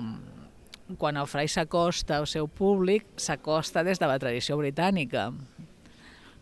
quan 0.94 1.18
el 1.18 1.26
frai 1.26 1.48
s'acosta 1.50 2.20
al 2.20 2.28
seu 2.30 2.46
públic, 2.46 3.06
s'acosta 3.18 3.82
des 3.86 3.98
de 3.98 4.06
la 4.06 4.18
tradició 4.22 4.56
britànica, 4.60 5.32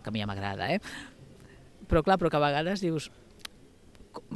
que 0.02 0.10
a 0.10 0.12
mi 0.12 0.20
ja 0.20 0.28
m'agrada, 0.28 0.68
eh? 0.74 0.80
Però 1.88 2.02
clar, 2.04 2.18
però 2.20 2.30
que 2.30 2.40
a 2.40 2.44
vegades 2.44 2.84
dius... 2.84 3.10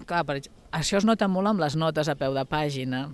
Clar, 0.09 0.25
per, 0.27 0.41
això 0.75 0.99
es 0.99 1.07
nota 1.07 1.29
molt 1.31 1.53
amb 1.53 1.61
les 1.63 1.77
notes 1.79 2.09
a 2.09 2.17
peu 2.19 2.33
de 2.35 2.45
pàgina, 2.49 3.09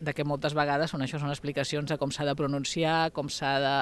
de 0.00 0.14
que 0.16 0.24
moltes 0.24 0.54
vegades 0.56 0.94
són 0.94 1.04
això, 1.04 1.20
són 1.20 1.32
explicacions 1.34 1.90
de 1.90 1.98
com 2.00 2.14
s'ha 2.14 2.24
de 2.28 2.36
pronunciar, 2.38 3.10
com 3.16 3.28
s'ha 3.28 3.52
de... 3.60 3.74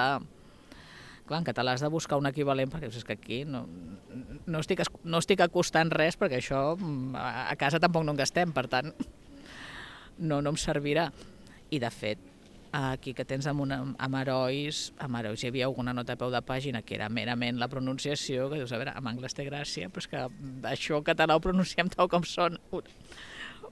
Clar, 1.29 1.43
en 1.43 1.45
català 1.45 1.75
has 1.77 1.85
de 1.85 1.91
buscar 1.93 2.17
un 2.17 2.25
equivalent, 2.25 2.71
perquè 2.73 2.89
és 2.89 3.05
que 3.05 3.13
aquí 3.13 3.43
no, 3.45 3.67
no, 4.49 4.59
estic, 4.59 4.81
no 5.05 5.21
estic 5.21 5.45
acostant 5.45 5.93
res, 5.93 6.17
perquè 6.17 6.41
això 6.41 6.73
a 7.13 7.53
casa 7.61 7.79
tampoc 7.79 8.03
no 8.03 8.17
en 8.17 8.19
gastem, 8.19 8.51
per 8.51 8.65
tant, 8.71 8.89
no, 10.17 10.41
no 10.41 10.55
em 10.55 10.57
servirà. 10.57 11.11
I 11.69 11.77
de 11.77 11.91
fet, 11.93 12.25
aquí 12.71 13.13
que 13.17 13.25
tens 13.25 13.47
amb, 13.49 13.63
una, 13.65 13.79
amb 13.97 14.17
herois, 14.19 14.89
amb 15.01 15.17
herois 15.19 15.43
hi 15.43 15.49
havia 15.49 15.65
alguna 15.69 15.93
nota 15.93 16.13
a 16.13 16.19
peu 16.19 16.29
de 16.33 16.41
pàgina 16.45 16.83
que 16.85 16.95
era 16.97 17.09
merament 17.09 17.57
la 17.59 17.69
pronunciació, 17.71 18.49
que 18.49 18.59
dius, 18.59 18.73
a 18.73 18.79
veure, 18.81 18.93
en 18.97 19.09
anglès 19.09 19.35
té 19.37 19.45
gràcia, 19.47 19.89
però 19.89 20.03
és 20.03 20.09
que 20.11 20.23
això 20.69 21.01
català 21.05 21.37
ho 21.37 21.43
pronunciem 21.43 21.89
tal 21.89 22.09
com 22.11 22.25
sona, 22.27 22.61
ho, 22.71 22.81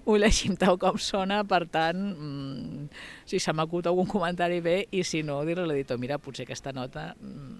ho 0.05 0.17
llegim 0.17 0.57
tal 0.57 0.79
com 0.81 0.97
sona, 0.97 1.43
per 1.47 1.65
tant, 1.69 1.99
mmm, 2.15 2.87
si 3.29 3.41
se 3.43 3.53
m'acut 3.53 3.89
algun 3.89 4.09
comentari 4.09 4.61
bé, 4.65 4.79
i 4.91 5.03
si 5.03 5.21
no, 5.23 5.43
dir-li 5.45 5.65
a 5.65 5.69
l'editor, 5.69 6.01
mira, 6.01 6.17
potser 6.17 6.47
aquesta 6.47 6.73
nota 6.73 7.11
mmm, 7.19 7.59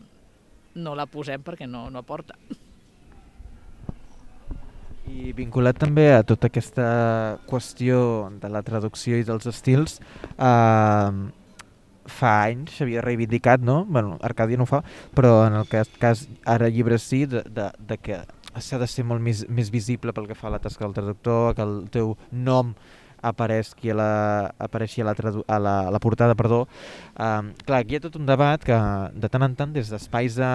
no 0.82 0.96
la 0.98 1.06
posem 1.10 1.44
perquè 1.46 1.70
no, 1.70 1.88
no 1.94 2.02
aporta. 2.06 2.38
I 5.08 5.32
vinculat 5.36 5.80
també 5.80 6.10
a 6.14 6.24
tota 6.28 6.50
aquesta 6.52 6.88
qüestió 7.48 8.30
de 8.42 8.50
la 8.52 8.62
traducció 8.66 9.18
i 9.18 9.26
dels 9.28 9.48
estils, 9.50 10.00
eh, 10.38 11.12
fa 12.08 12.34
anys 12.48 12.78
s'havia 12.78 13.04
reivindicat, 13.04 13.62
no? 13.62 13.84
Bueno, 13.86 14.18
Arcàdia 14.24 14.58
no 14.60 14.68
ho 14.68 14.70
fa, 14.70 14.82
però 15.16 15.46
en 15.48 15.56
el 15.60 15.68
cas, 15.72 15.92
cas 16.00 16.28
ara 16.46 16.70
llibres 16.72 17.04
sí, 17.04 17.26
de, 17.26 17.44
de, 17.44 17.70
de 17.80 17.98
que 17.98 18.22
s'ha 18.58 18.80
de 18.82 18.88
ser 18.90 19.06
molt 19.06 19.22
més, 19.22 19.44
més 19.50 19.70
visible 19.72 20.14
pel 20.16 20.28
que 20.28 20.38
fa 20.38 20.50
a 20.50 20.56
la 20.56 20.62
tasca 20.64 20.86
del 20.86 20.96
traductor, 20.96 21.54
que 21.56 21.66
el 21.68 21.76
teu 21.94 22.16
nom 22.32 22.74
apareixi 23.22 23.92
a 23.92 23.96
la, 23.98 24.12
apareixi 24.60 25.02
a 25.02 25.08
la, 25.08 25.16
a 25.16 25.60
la, 25.60 25.76
a 25.88 25.92
la 25.92 26.00
portada. 26.00 26.36
Perdó. 26.36 26.66
Um, 27.18 27.52
clar, 27.66 27.82
aquí 27.82 27.96
hi 27.96 28.00
ha 28.00 28.04
tot 28.04 28.18
un 28.20 28.28
debat 28.30 28.64
que 28.64 28.78
de 29.16 29.30
tant 29.32 29.46
en 29.48 29.56
tant 29.58 29.74
des 29.74 29.90
d'espais 29.94 30.38
de, 30.38 30.52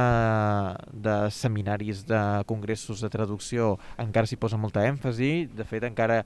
de 1.06 1.16
seminaris, 1.34 2.04
de 2.08 2.22
congressos 2.46 3.02
de 3.02 3.10
traducció 3.12 3.76
encara 4.02 4.28
s'hi 4.28 4.38
posa 4.40 4.60
molta 4.60 4.86
èmfasi, 4.86 5.32
de 5.56 5.66
fet 5.68 5.86
encara 5.88 6.22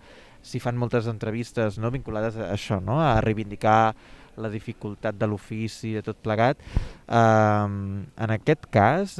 s'hi 0.46 0.60
fan 0.62 0.76
moltes 0.78 1.08
entrevistes 1.10 1.80
no, 1.82 1.90
vinculades 1.90 2.36
a 2.38 2.52
això, 2.54 2.78
no? 2.80 3.00
a 3.02 3.18
reivindicar 3.24 3.94
la 4.36 4.50
dificultat 4.52 5.16
de 5.16 5.26
l'ofici, 5.26 5.94
de 5.96 6.02
tot 6.04 6.18
plegat. 6.22 6.60
Um, 7.08 8.04
en 8.20 8.34
aquest 8.36 8.68
cas, 8.70 9.16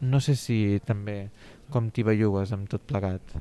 no 0.00 0.20
sé 0.24 0.36
si 0.40 0.80
també 0.88 1.26
com 1.72 1.90
t'hi 1.90 2.04
bellugues 2.06 2.52
amb 2.56 2.68
tot 2.70 2.84
plegat. 2.88 3.36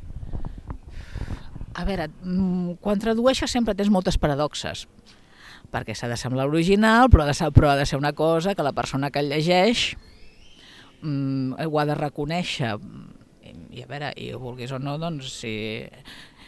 A 1.75 1.83
veure, 1.83 2.07
mm, 2.07 2.77
quan 2.79 3.01
tradueixes 3.03 3.51
sempre 3.51 3.75
tens 3.75 3.91
moltes 3.91 4.17
paradoxes, 4.17 4.85
perquè 5.73 5.95
s'ha 5.95 6.07
de 6.07 6.15
semblar 6.15 6.47
original, 6.47 7.09
però 7.11 7.25
ha, 7.25 7.27
de 7.27 7.35
ser, 7.35 7.51
però 7.51 7.73
ha 7.73 7.75
de 7.75 7.85
ser 7.85 7.99
una 7.99 8.13
cosa 8.13 8.55
que 8.55 8.63
la 8.63 8.71
persona 8.71 9.11
que 9.11 9.19
el 9.19 9.29
llegeix 9.29 9.97
mm, 11.01 11.59
ho 11.59 11.79
ha 11.79 11.85
de 11.85 11.99
reconèixer. 11.99 12.77
I 13.75 13.83
a 13.83 13.89
veure, 13.89 14.13
i 14.15 14.31
ho 14.31 14.39
vulguis 14.39 14.71
o 14.71 14.79
no, 14.79 14.95
doncs 14.97 15.33
si, 15.41 15.53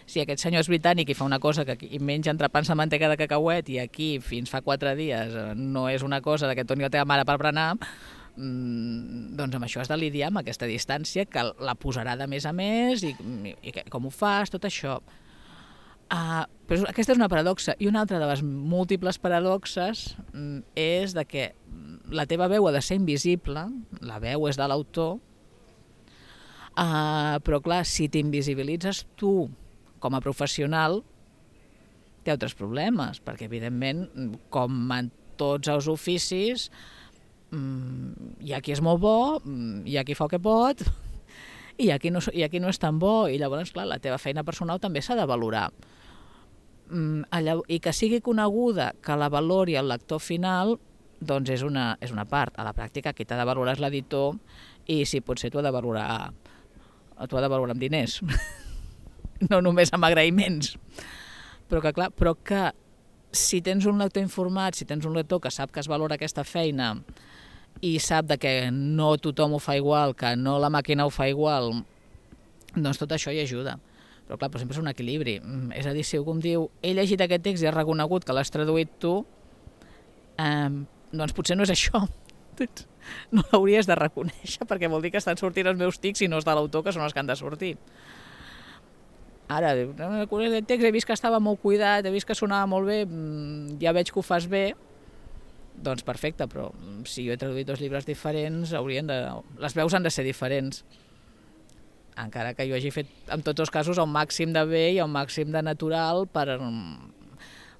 si 0.07 0.24
aquest 0.24 0.46
senyor 0.46 0.63
és 0.63 0.72
britànic 0.72 1.12
i 1.12 1.17
fa 1.17 1.27
una 1.27 1.41
cosa 1.43 1.65
que 1.67 1.75
i 1.84 2.00
menja 2.00 2.31
entrepans 2.31 2.72
de 2.72 2.77
manteca 2.79 3.10
de 3.12 3.19
cacauet 3.19 3.67
i 3.69 3.81
aquí 3.84 4.17
fins 4.24 4.50
fa 4.50 4.63
quatre 4.63 4.96
dies 4.96 5.36
eh, 5.36 5.51
no 5.55 5.89
és 5.91 6.07
una 6.07 6.22
cosa 6.24 6.48
de 6.48 6.55
que 6.55 6.63
Toni 6.65 6.88
la 6.88 6.93
teva 6.93 7.05
mare 7.05 7.27
per 7.27 7.36
berenar, 7.41 7.74
doncs 8.38 9.58
amb 9.58 9.65
això 9.65 9.82
has 9.82 9.89
de 9.89 9.98
lidiar 9.98 10.29
amb 10.29 10.41
aquesta 10.44 10.67
distància 10.70 11.25
que 11.25 11.44
la 11.58 11.75
posarà 11.79 12.13
de 12.20 12.27
més 12.29 12.46
a 12.46 12.53
més 12.53 13.03
i, 13.08 13.15
i, 13.17 13.56
i 13.72 13.74
com 13.89 14.06
ho 14.06 14.12
fas, 14.13 14.51
tot 14.53 14.67
això. 14.70 15.00
Uh, 16.08 16.46
però 16.70 16.86
aquesta 16.88 17.12
és 17.12 17.20
una 17.20 17.27
paradoxa 17.27 17.74
i 17.84 17.88
una 17.89 18.00
altra 18.06 18.20
de 18.22 18.27
les 18.29 18.39
múltiples 18.46 19.17
paradoxes 19.20 20.15
mm, 20.32 20.62
és 20.79 21.12
de 21.17 21.25
que 21.27 21.50
la 22.15 22.24
teva 22.29 22.48
veu 22.48 22.67
ha 22.70 22.72
de 22.72 22.82
ser 22.86 22.96
invisible, 23.01 23.65
la 24.00 24.20
veu 24.24 24.48
és 24.48 24.56
de 24.56 24.67
l'autor, 24.72 25.17
uh, 26.77 27.36
però 27.44 27.60
clar, 27.65 27.82
si 27.84 28.08
t'invisibilitzes 28.08 29.03
tu 29.20 29.50
com 30.00 30.15
a 30.15 30.24
professional 30.24 31.01
té 32.24 32.32
altres 32.32 32.56
problemes, 32.56 33.20
perquè 33.24 33.48
evidentment, 33.48 34.06
com 34.51 34.91
en 34.96 35.12
tots 35.39 35.67
els 35.72 35.88
oficis, 35.91 36.70
mm, 37.51 38.32
hi 38.46 38.54
ha 38.54 38.62
qui 38.62 38.74
és 38.75 38.82
molt 38.84 39.01
bo, 39.04 39.18
mm, 39.44 39.86
hi 39.88 39.98
ha 39.98 40.06
qui 40.08 40.16
fa 40.18 40.27
el 40.27 40.34
que 40.36 40.42
pot, 40.44 40.84
i 41.77 41.88
hi 41.88 41.92
ha 41.94 42.00
qui 42.01 42.12
no, 42.12 42.22
hi 42.34 42.44
ha 42.44 42.50
qui 42.50 42.62
no 42.63 42.72
és 42.74 42.82
tan 42.82 43.00
bo, 43.00 43.27
i 43.27 43.38
llavors, 43.39 43.72
clar, 43.75 43.88
la 43.89 44.00
teva 44.04 44.18
feina 44.22 44.46
personal 44.48 44.82
també 44.84 45.01
s'ha 45.01 45.18
de 45.20 45.27
valorar. 45.30 45.70
Mm, 46.89 47.27
I 47.68 47.80
que 47.84 47.94
sigui 47.94 48.22
coneguda, 48.24 48.94
que 49.04 49.16
la 49.20 49.30
valori 49.30 49.75
el 49.75 49.89
lector 49.92 50.20
final, 50.24 50.77
doncs 51.20 51.50
és 51.50 51.63
una, 51.66 51.96
és 52.01 52.13
una 52.13 52.25
part. 52.30 52.56
A 52.58 52.63
la 52.63 52.75
pràctica, 52.77 53.13
qui 53.13 53.25
t'ha 53.25 53.38
de 53.39 53.46
valorar 53.48 53.75
és 53.75 53.82
l'editor, 53.82 54.38
i 54.88 55.04
si 55.06 55.22
potser 55.22 55.51
t'ho 55.51 55.60
ha 55.60 55.66
de 55.66 55.74
valorar 55.74 56.32
t'ho 57.25 57.38
ha 57.38 57.42
de 57.42 57.50
valorar 57.50 57.74
amb 57.74 57.82
diners. 57.82 58.22
no 59.50 59.62
només 59.62 59.92
amb 59.94 60.06
agraïments. 60.06 60.75
Però 61.68 61.82
que, 61.84 61.94
clar, 61.96 62.12
però 62.16 62.36
que 62.38 62.70
si 63.34 63.62
tens 63.62 63.86
un 63.89 64.00
lector 64.00 64.24
informat, 64.24 64.77
si 64.77 64.86
tens 64.88 65.06
un 65.06 65.18
lector 65.18 65.42
que 65.44 65.51
sap 65.51 65.74
que 65.74 65.82
es 65.84 65.89
valora 65.92 66.16
aquesta 66.16 66.46
feina 66.48 66.94
i 67.81 67.98
sap 68.03 68.27
de 68.29 68.38
que 68.41 68.53
no 68.72 69.15
tothom 69.22 69.57
ho 69.57 69.60
fa 69.62 69.77
igual, 69.77 70.15
que 70.17 70.36
no 70.36 70.57
la 70.60 70.72
màquina 70.74 71.05
ho 71.05 71.13
fa 71.13 71.27
igual, 71.29 71.74
doncs 72.75 73.00
tot 73.01 73.13
això 73.13 73.34
hi 73.34 73.41
ajuda. 73.43 73.77
Però 74.27 74.36
clar, 74.36 74.50
però 74.51 74.60
sempre 74.60 74.75
és 74.75 74.81
un 74.81 74.91
equilibri. 74.91 75.38
Mm, 75.39 75.72
és 75.79 75.88
a 75.88 75.93
dir, 75.96 76.03
si 76.03 76.19
algú 76.19 76.34
em 76.36 76.41
diu 76.43 76.67
he 76.84 76.93
llegit 76.98 77.22
aquest 77.24 77.46
text 77.46 77.63
i 77.63 77.69
has 77.69 77.75
reconegut 77.75 78.25
que 78.27 78.36
l'has 78.36 78.51
traduït 78.51 78.98
tu, 79.00 79.22
eh, 80.38 80.69
doncs 81.13 81.36
potser 81.38 81.57
no 81.57 81.67
és 81.67 81.74
això. 81.75 82.05
No 83.31 83.39
l'hauries 83.53 83.88
de 83.88 83.96
reconèixer 83.96 84.65
perquè 84.67 84.89
vol 84.91 85.00
dir 85.00 85.13
que 85.13 85.19
estan 85.22 85.38
sortint 85.39 85.69
els 85.69 85.77
meus 85.79 85.96
tics 86.03 86.25
i 86.25 86.27
no 86.27 86.41
és 86.41 86.43
de 86.43 86.51
l'autor, 86.51 86.81
que 86.84 86.91
són 86.91 87.05
els 87.05 87.13
que 87.15 87.22
han 87.22 87.29
de 87.29 87.38
sortir. 87.39 87.77
Ara, 89.48 89.69
el 89.72 90.65
text 90.67 90.84
he 90.84 90.91
vist 90.91 91.07
que 91.07 91.15
estava 91.15 91.39
molt 91.39 91.62
cuidat, 91.63 92.03
he 92.03 92.12
vist 92.12 92.27
que 92.27 92.36
sonava 92.36 92.67
molt 92.67 92.89
bé, 92.89 93.05
mm, 93.05 93.77
ja 93.79 93.93
veig 93.96 94.12
que 94.12 94.19
ho 94.19 94.25
fas 94.25 94.50
bé, 94.51 94.74
doncs 95.77 96.03
perfecte, 96.03 96.48
però 96.50 96.69
mm, 96.72 97.03
si 97.10 97.25
jo 97.27 97.34
he 97.34 97.39
traduït 97.39 97.67
dos 97.67 97.81
llibres 97.81 98.07
diferents, 98.07 98.74
haurien 98.77 99.10
de... 99.10 99.19
les 99.62 99.77
veus 99.77 99.93
han 99.93 100.05
de 100.05 100.13
ser 100.13 100.25
diferents. 100.27 100.84
Encara 102.17 102.55
que 102.57 102.65
jo 102.65 102.77
hagi 102.77 102.89
fet, 102.93 103.12
en 103.34 103.43
tots 103.46 103.62
els 103.62 103.74
casos, 103.74 104.00
el 104.01 104.10
màxim 104.10 104.53
de 104.55 104.63
bé 104.65 104.88
i 104.96 105.01
el 105.03 105.12
màxim 105.12 105.53
de 105.53 105.62
natural 105.62 106.25
per, 106.34 106.48
mm, 106.57 107.13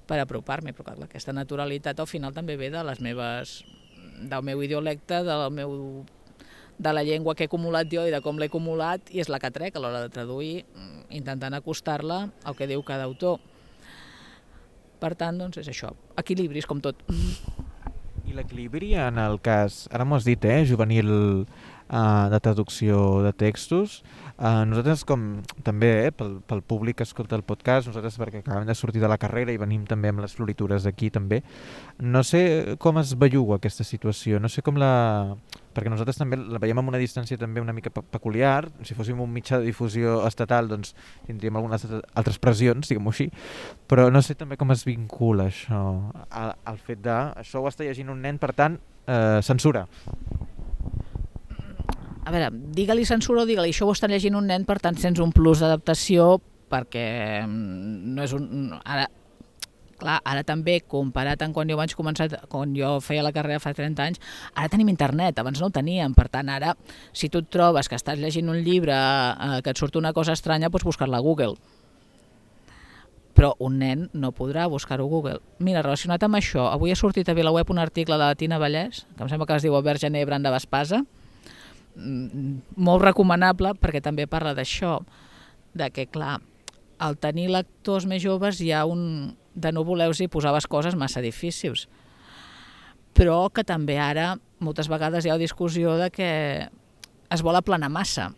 per 0.06 0.20
apropar-me, 0.22 0.72
però 0.72 0.92
clar, 0.92 1.08
aquesta 1.08 1.34
naturalitat 1.34 1.98
al 1.98 2.10
final 2.10 2.36
també 2.36 2.56
ve 2.56 2.70
de 2.70 2.84
les 2.86 3.02
meves 3.04 3.58
del 4.18 4.42
meu 4.42 4.62
idiolecte, 4.62 5.22
del 5.26 5.50
meu 5.54 6.04
de 6.78 6.92
la 6.94 7.02
llengua 7.02 7.34
que 7.34 7.44
he 7.44 7.50
acumulat 7.50 7.90
jo 7.90 8.04
i 8.06 8.12
de 8.14 8.20
com 8.22 8.38
l'he 8.38 8.46
acumulat 8.46 9.10
i 9.10 9.18
és 9.18 9.28
la 9.28 9.40
que 9.42 9.50
trec 9.50 9.74
a 9.74 9.82
l'hora 9.82 10.04
de 10.04 10.12
traduir, 10.14 10.64
mm, 10.64 11.10
intentant 11.18 11.54
acostar-la 11.54 12.28
al 12.44 12.54
que 12.54 12.70
diu 12.70 12.82
cada 12.86 13.04
autor. 13.10 13.40
Per 14.98 15.14
tant, 15.14 15.38
doncs 15.38 15.58
és 15.58 15.68
això, 15.68 15.92
equilibris 16.16 16.66
com 16.66 16.80
tot. 16.80 17.02
I 18.28 18.36
l'equilibri 18.36 18.92
en 19.00 19.18
el 19.22 19.40
cas, 19.40 19.86
ara 19.92 20.04
m'ho 20.04 20.18
has 20.18 20.28
dit, 20.28 20.44
eh, 20.44 20.64
juvenil 20.68 21.10
uh, 21.42 22.28
de 22.28 22.40
traducció 22.44 23.22
de 23.24 23.32
textos, 23.32 24.02
Uh, 24.38 24.62
nosaltres, 24.70 25.00
com 25.02 25.22
també 25.66 25.88
eh, 26.04 26.10
pel, 26.14 26.36
pel 26.46 26.60
públic 26.62 27.00
que 27.00 27.04
escolta 27.08 27.34
el 27.34 27.42
podcast, 27.42 27.88
nosaltres 27.90 28.20
perquè 28.20 28.38
acabem 28.44 28.68
de 28.68 28.76
sortir 28.78 29.00
de 29.02 29.08
la 29.10 29.16
carrera 29.18 29.50
i 29.50 29.58
venim 29.58 29.82
també 29.82 30.12
amb 30.12 30.22
les 30.22 30.36
floritures 30.38 30.86
aquí 30.86 31.08
també, 31.10 31.40
no 31.98 32.22
sé 32.22 32.76
com 32.78 33.00
es 33.02 33.16
belluga 33.18 33.56
aquesta 33.58 33.82
situació, 33.82 34.38
no 34.38 34.46
sé 34.46 34.62
com 34.62 34.78
la... 34.78 34.92
perquè 35.78 35.92
nosaltres 35.92 36.18
també 36.18 36.36
la 36.40 36.58
veiem 36.58 36.80
amb 36.82 36.90
una 36.90 36.98
distància 36.98 37.38
també 37.38 37.62
una 37.62 37.74
mica 37.76 37.92
peculiar, 37.94 38.66
si 38.82 38.96
fóssim 38.98 39.20
un 39.22 39.30
mitjà 39.30 39.60
de 39.60 39.70
difusió 39.70 40.18
estatal 40.26 40.70
doncs 40.70 40.94
tindríem 41.28 41.60
algunes 41.60 41.86
altres 42.18 42.40
pressions, 42.42 42.90
diguem-ho 42.90 43.14
així, 43.14 43.28
però 43.86 44.08
no 44.10 44.22
sé 44.24 44.34
també 44.38 44.58
com 44.58 44.74
es 44.74 44.82
vincula 44.88 45.46
això 45.52 45.82
al, 46.28 46.54
al 46.66 46.82
fet 46.82 47.04
de... 47.06 47.18
Això 47.38 47.62
ho 47.62 47.70
està 47.70 47.86
llegint 47.86 48.10
un 48.10 48.22
nen, 48.24 48.40
per 48.42 48.50
tant, 48.58 48.78
eh, 49.06 49.38
censura. 49.46 49.86
A 52.28 52.34
veure, 52.34 52.50
digue-li 52.52 53.06
censura 53.08 53.44
o 53.44 53.48
digue-li 53.48 53.70
això 53.72 53.86
ho 53.86 53.94
està 53.94 54.10
llegint 54.10 54.36
un 54.36 54.50
nen, 54.50 54.66
per 54.68 54.80
tant 54.82 54.98
sents 55.00 55.22
un 55.22 55.30
plus 55.32 55.62
d'adaptació 55.62 56.34
perquè 56.68 57.06
mm, 57.46 58.16
no 58.16 58.26
és 58.26 58.34
un... 58.36 58.74
Ara, 58.82 59.06
clar, 60.00 60.18
ara 60.24 60.44
també, 60.46 60.78
comparat 60.86 61.42
amb 61.44 61.56
quan 61.56 61.70
jo 61.70 61.78
vaig 61.78 61.94
començar, 61.98 62.28
quan 62.50 62.74
jo 62.76 62.96
feia 63.04 63.24
la 63.26 63.32
carrera 63.34 63.60
fa 63.62 63.74
30 63.76 64.06
anys, 64.06 64.22
ara 64.54 64.70
tenim 64.72 64.88
internet, 64.92 65.38
abans 65.38 65.60
no 65.60 65.68
ho 65.68 65.74
teníem, 65.74 66.14
per 66.16 66.28
tant 66.32 66.48
ara, 66.54 66.76
si 67.12 67.28
tu 67.28 67.42
et 67.42 67.50
trobes 67.52 67.90
que 67.90 67.98
estàs 67.98 68.20
llegint 68.20 68.48
un 68.48 68.62
llibre 68.64 68.94
eh, 68.94 69.60
que 69.62 69.74
et 69.74 69.80
surt 69.80 69.98
una 70.00 70.14
cosa 70.16 70.36
estranya, 70.38 70.70
pots 70.70 70.86
buscar-la 70.88 71.20
a 71.20 71.24
Google. 71.24 71.58
Però 73.38 73.52
un 73.62 73.78
nen 73.78 74.08
no 74.18 74.32
podrà 74.34 74.64
buscar-ho 74.66 75.04
a 75.06 75.12
Google. 75.12 75.38
Mira, 75.62 75.84
relacionat 75.84 76.24
amb 76.26 76.40
això, 76.40 76.70
avui 76.72 76.90
ha 76.90 76.98
sortit 76.98 77.28
a 77.28 77.36
VilaWeb 77.38 77.70
un 77.70 77.78
article 77.78 78.18
de 78.18 78.24
la 78.24 78.34
Tina 78.34 78.58
Vallès, 78.58 79.04
que 79.14 79.22
em 79.22 79.30
sembla 79.30 79.46
que 79.46 79.60
es 79.60 79.66
diu 79.66 79.76
Albert 79.78 80.02
Gené 80.02 80.24
Brand 80.26 80.46
de 80.46 80.50
Vespasa, 80.50 81.04
Mm, 81.98 82.60
molt 82.78 83.02
recomanable 83.02 83.72
perquè 83.80 84.00
també 84.04 84.28
parla 84.30 84.54
d'això, 84.54 85.00
de 85.74 85.88
que, 85.90 86.06
clar, 86.06 86.38
al 87.02 87.18
tenir 87.18 87.48
lectors 87.50 88.06
més 88.06 88.22
joves 88.22 88.62
hi 88.62 88.72
ha 88.72 88.84
un... 88.86 89.34
de 89.58 89.72
no 89.72 89.84
voler-los 89.84 90.22
posar 90.30 90.54
les 90.54 90.66
coses 90.66 90.96
massa 90.96 91.20
difícils. 91.20 91.88
Però 93.14 93.48
que 93.50 93.64
també 93.64 93.98
ara 93.98 94.36
moltes 94.58 94.88
vegades 94.88 95.26
hi 95.26 95.30
ha 95.30 95.38
discussió 95.38 95.96
de 95.98 96.10
que 96.10 96.30
es 97.30 97.42
vol 97.42 97.56
aplanar 97.56 97.90
massa 97.90 98.32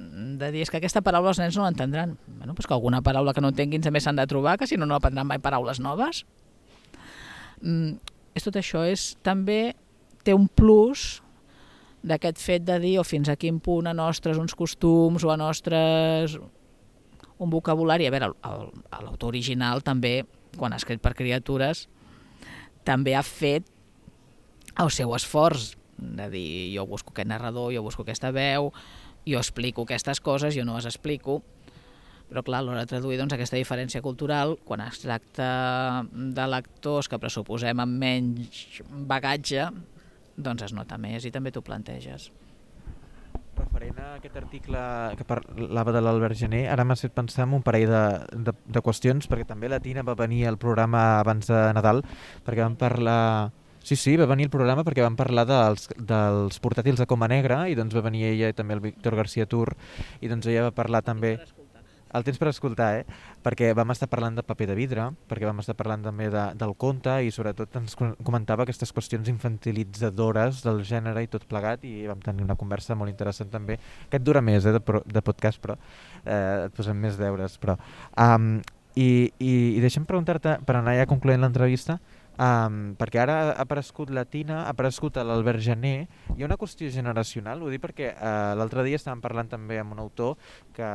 de 0.00 0.48
dir 0.52 0.62
és 0.64 0.70
que 0.72 0.78
aquesta 0.80 1.02
paraula 1.04 1.34
els 1.34 1.40
nens 1.40 1.56
no 1.58 1.66
l'entendran. 1.66 2.16
Bueno, 2.26 2.54
pues 2.54 2.66
que 2.66 2.74
alguna 2.74 3.02
paraula 3.02 3.34
que 3.36 3.42
no 3.44 3.50
entenguin 3.52 3.84
també 3.84 4.00
s'han 4.00 4.16
de 4.16 4.26
trobar, 4.26 4.56
que 4.58 4.66
si 4.66 4.78
no, 4.80 4.86
no 4.88 4.96
aprendran 4.96 5.28
mai 5.28 5.40
paraules 5.42 5.80
noves. 5.80 6.24
Mm, 7.60 7.98
és 8.34 8.46
tot 8.46 8.56
això, 8.56 8.86
és 8.88 9.14
també 9.26 9.74
té 10.24 10.32
un 10.36 10.48
plus 10.48 11.20
d'aquest 12.00 12.40
fet 12.40 12.64
de 12.64 12.78
dir 12.80 12.96
o 13.00 13.04
fins 13.04 13.28
a 13.28 13.36
quin 13.36 13.60
punt 13.60 13.90
a 13.90 13.92
nostres 13.96 14.40
uns 14.40 14.56
costums 14.56 15.24
o 15.24 15.32
a 15.32 15.36
nostres 15.36 16.38
un 17.40 17.50
vocabulari, 17.50 18.06
a 18.06 18.12
veure, 18.12 18.30
l'autor 19.00 19.32
original 19.32 19.82
també, 19.82 20.20
quan 20.58 20.74
ha 20.74 20.80
escrit 20.80 21.00
per 21.02 21.14
criatures, 21.16 21.86
també 22.84 23.14
ha 23.16 23.24
fet 23.24 23.66
el 24.80 24.90
seu 24.92 25.14
esforç 25.16 25.74
de 26.00 26.28
dir 26.32 26.50
jo 26.74 26.86
busco 26.88 27.12
aquest 27.12 27.28
narrador, 27.28 27.72
jo 27.74 27.82
busco 27.84 28.04
aquesta 28.04 28.30
veu, 28.32 28.70
jo 29.26 29.40
explico 29.40 29.84
aquestes 29.84 30.20
coses, 30.20 30.54
jo 30.56 30.64
no 30.64 30.76
les 30.76 30.88
explico, 30.88 31.40
però 32.30 32.44
clar, 32.46 32.60
a 32.60 32.66
l'hora 32.66 32.84
de 32.84 32.90
traduir 32.92 33.18
doncs, 33.18 33.34
aquesta 33.34 33.58
diferència 33.58 34.02
cultural, 34.04 34.54
quan 34.64 34.84
es 34.84 35.00
tracta 35.02 35.48
de 36.12 36.46
lectors 36.46 37.10
que 37.10 37.18
pressuposem 37.18 37.82
amb 37.82 37.98
menys 38.00 38.80
bagatge, 39.10 39.66
doncs 40.36 40.68
es 40.68 40.76
nota 40.76 40.98
més 41.00 41.26
i 41.26 41.34
també 41.34 41.52
t'ho 41.52 41.64
planteges. 41.66 42.30
Referent 43.90 44.06
a 44.06 44.18
aquest 44.20 44.36
article 44.38 44.80
que 45.18 45.24
parlava 45.26 45.92
de 45.92 46.00
l'Albert 46.00 46.38
Gené, 46.38 46.60
ara 46.70 46.84
m'ha 46.86 46.94
fet 46.98 47.14
pensar 47.14 47.46
en 47.48 47.56
un 47.58 47.62
parell 47.66 47.90
de, 47.90 48.02
de, 48.46 48.52
de 48.76 48.82
qüestions, 48.86 49.26
perquè 49.26 49.46
també 49.48 49.70
la 49.70 49.80
Tina 49.82 50.04
va 50.06 50.14
venir 50.14 50.44
al 50.46 50.58
programa 50.62 51.18
abans 51.18 51.50
de 51.50 51.58
Nadal, 51.74 52.04
perquè 52.46 52.62
vam 52.62 52.78
parlar 52.78 53.50
Sí, 53.80 53.96
sí, 53.96 54.12
va 54.20 54.26
venir 54.28 54.44
el 54.44 54.52
programa 54.52 54.84
perquè 54.84 55.00
vam 55.00 55.14
parlar 55.16 55.46
dels, 55.48 55.86
dels 55.96 56.58
portàtils 56.60 57.00
de 57.00 57.06
Coma 57.08 57.30
Negra 57.32 57.62
i 57.66 57.74
doncs 57.74 57.96
va 57.96 58.02
venir 58.04 58.26
ella 58.28 58.50
i 58.52 58.54
també 58.54 58.76
el 58.76 58.82
Víctor 58.84 59.16
García 59.16 59.46
Tur 59.48 59.72
i 60.20 60.28
doncs 60.28 60.50
ella 60.52 60.66
va 60.68 60.74
parlar 60.76 61.00
també... 61.02 61.38
El 62.16 62.24
temps 62.26 62.40
per 62.40 62.48
escoltar, 62.50 62.88
eh? 63.00 63.18
Perquè 63.44 63.70
vam 63.76 63.92
estar 63.94 64.08
parlant 64.10 64.34
de 64.38 64.44
paper 64.46 64.66
de 64.72 64.76
vidre, 64.78 65.04
perquè 65.30 65.46
vam 65.46 65.62
estar 65.62 65.76
parlant 65.78 66.02
també 66.08 66.26
de, 66.32 66.42
del 66.58 66.74
conte 66.80 67.14
i 67.22 67.30
sobretot 67.34 67.76
ens 67.78 67.94
comentava 67.98 68.66
aquestes 68.66 68.90
qüestions 68.96 69.30
infantilitzadores 69.30 70.64
del 70.66 70.82
gènere 70.86 71.22
i 71.22 71.30
tot 71.30 71.46
plegat 71.50 71.86
i 71.86 72.08
vam 72.10 72.22
tenir 72.24 72.46
una 72.46 72.58
conversa 72.58 72.98
molt 72.98 73.12
interessant 73.12 73.52
també. 73.52 73.78
Aquest 74.08 74.26
dura 74.26 74.42
més 74.42 74.66
eh, 74.66 74.74
de, 74.74 74.82
de 75.06 75.24
podcast, 75.24 75.62
però 75.62 75.78
eh, 76.24 76.66
et 76.66 76.76
posem 76.76 76.98
més 76.98 77.18
deures. 77.20 77.56
Però, 77.62 77.78
um, 78.18 78.56
i, 78.98 79.30
i, 79.38 79.52
I 79.78 79.82
deixa'm 79.82 80.06
preguntar-te, 80.08 80.58
per 80.66 80.80
anar 80.80 80.96
ja 80.98 81.06
concloent 81.10 81.44
l'entrevista, 81.44 82.00
Um, 82.40 82.94
perquè 82.96 83.18
ara 83.20 83.34
ha 83.50 83.54
aparegut 83.66 84.08
la 84.16 84.22
Tina, 84.24 84.62
ha 84.64 84.70
aparegut 84.72 85.18
l'Albert 85.20 85.60
Gené, 85.60 86.06
hi 86.32 86.40
ha 86.40 86.46
una 86.46 86.56
qüestió 86.56 86.88
generacional, 86.88 87.60
ho 87.60 87.68
dic 87.68 87.82
perquè 87.82 88.14
uh, 88.14 88.54
l'altre 88.56 88.80
dia 88.86 88.96
estàvem 88.96 89.20
parlant 89.20 89.50
també 89.52 89.76
amb 89.76 89.92
un 89.92 89.98
autor 90.00 90.38
que 90.72 90.86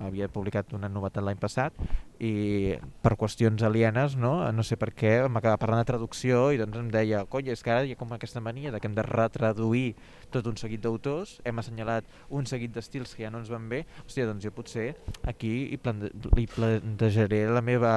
havia 0.00 0.30
publicat 0.32 0.72
una 0.78 0.88
novetat 0.88 1.26
l'any 1.26 1.36
passat 1.36 1.76
i 2.24 2.72
per 3.04 3.18
qüestions 3.20 3.60
alienes, 3.68 4.14
no, 4.16 4.30
no 4.48 4.64
sé 4.64 4.78
per 4.80 4.94
què, 4.96 5.10
vam 5.26 5.36
acabar 5.36 5.58
parlant 5.60 5.82
de 5.82 5.88
traducció 5.90 6.46
i 6.56 6.60
doncs 6.62 6.80
em 6.80 6.88
deia, 6.94 7.20
coi, 7.28 7.44
és 7.52 7.60
que 7.62 7.74
ara 7.74 7.84
hi 7.84 7.92
ha 7.92 7.98
com 8.00 8.14
aquesta 8.16 8.40
mania 8.40 8.72
de 8.72 8.80
que 8.80 8.88
hem 8.88 8.96
de 8.96 9.04
retraduir 9.04 9.90
tot 10.32 10.48
un 10.48 10.56
seguit 10.56 10.80
d'autors, 10.86 11.34
hem 11.44 11.60
assenyalat 11.60 12.08
un 12.32 12.48
seguit 12.48 12.72
d'estils 12.72 13.12
que 13.12 13.26
ja 13.26 13.32
no 13.34 13.42
ens 13.42 13.52
van 13.52 13.68
bé, 13.68 13.82
hòstia, 14.06 14.24
doncs 14.30 14.48
jo 14.48 14.54
potser 14.56 14.94
aquí 15.28 15.52
hi 15.68 15.76
plantejaré 15.84 17.42
la 17.52 17.60
meva 17.60 17.92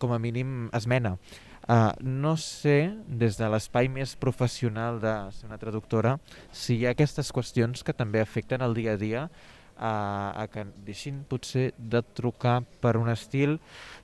com 0.00 0.10
a 0.16 0.18
mínim 0.18 0.66
esmena 0.74 1.14
Uh, 1.70 1.92
no 2.02 2.34
sé, 2.34 2.96
des 3.06 3.36
de 3.38 3.46
l'espai 3.46 3.86
més 3.86 4.16
professional 4.18 4.96
de 4.98 5.12
ser 5.36 5.46
una 5.46 5.58
traductora, 5.60 6.16
si 6.50 6.80
hi 6.80 6.88
ha 6.88 6.94
aquestes 6.96 7.30
qüestions 7.30 7.84
que 7.86 7.94
també 7.94 8.18
afecten 8.18 8.64
el 8.66 8.74
dia 8.74 8.96
a 8.96 8.98
dia 8.98 9.20
uh, 9.28 10.34
a 10.34 10.48
que 10.50 10.64
deixin 10.82 11.20
potser 11.30 11.68
de 11.78 12.02
trucar 12.02 12.56
per 12.82 12.96
un 12.98 13.06
estil, 13.14 13.60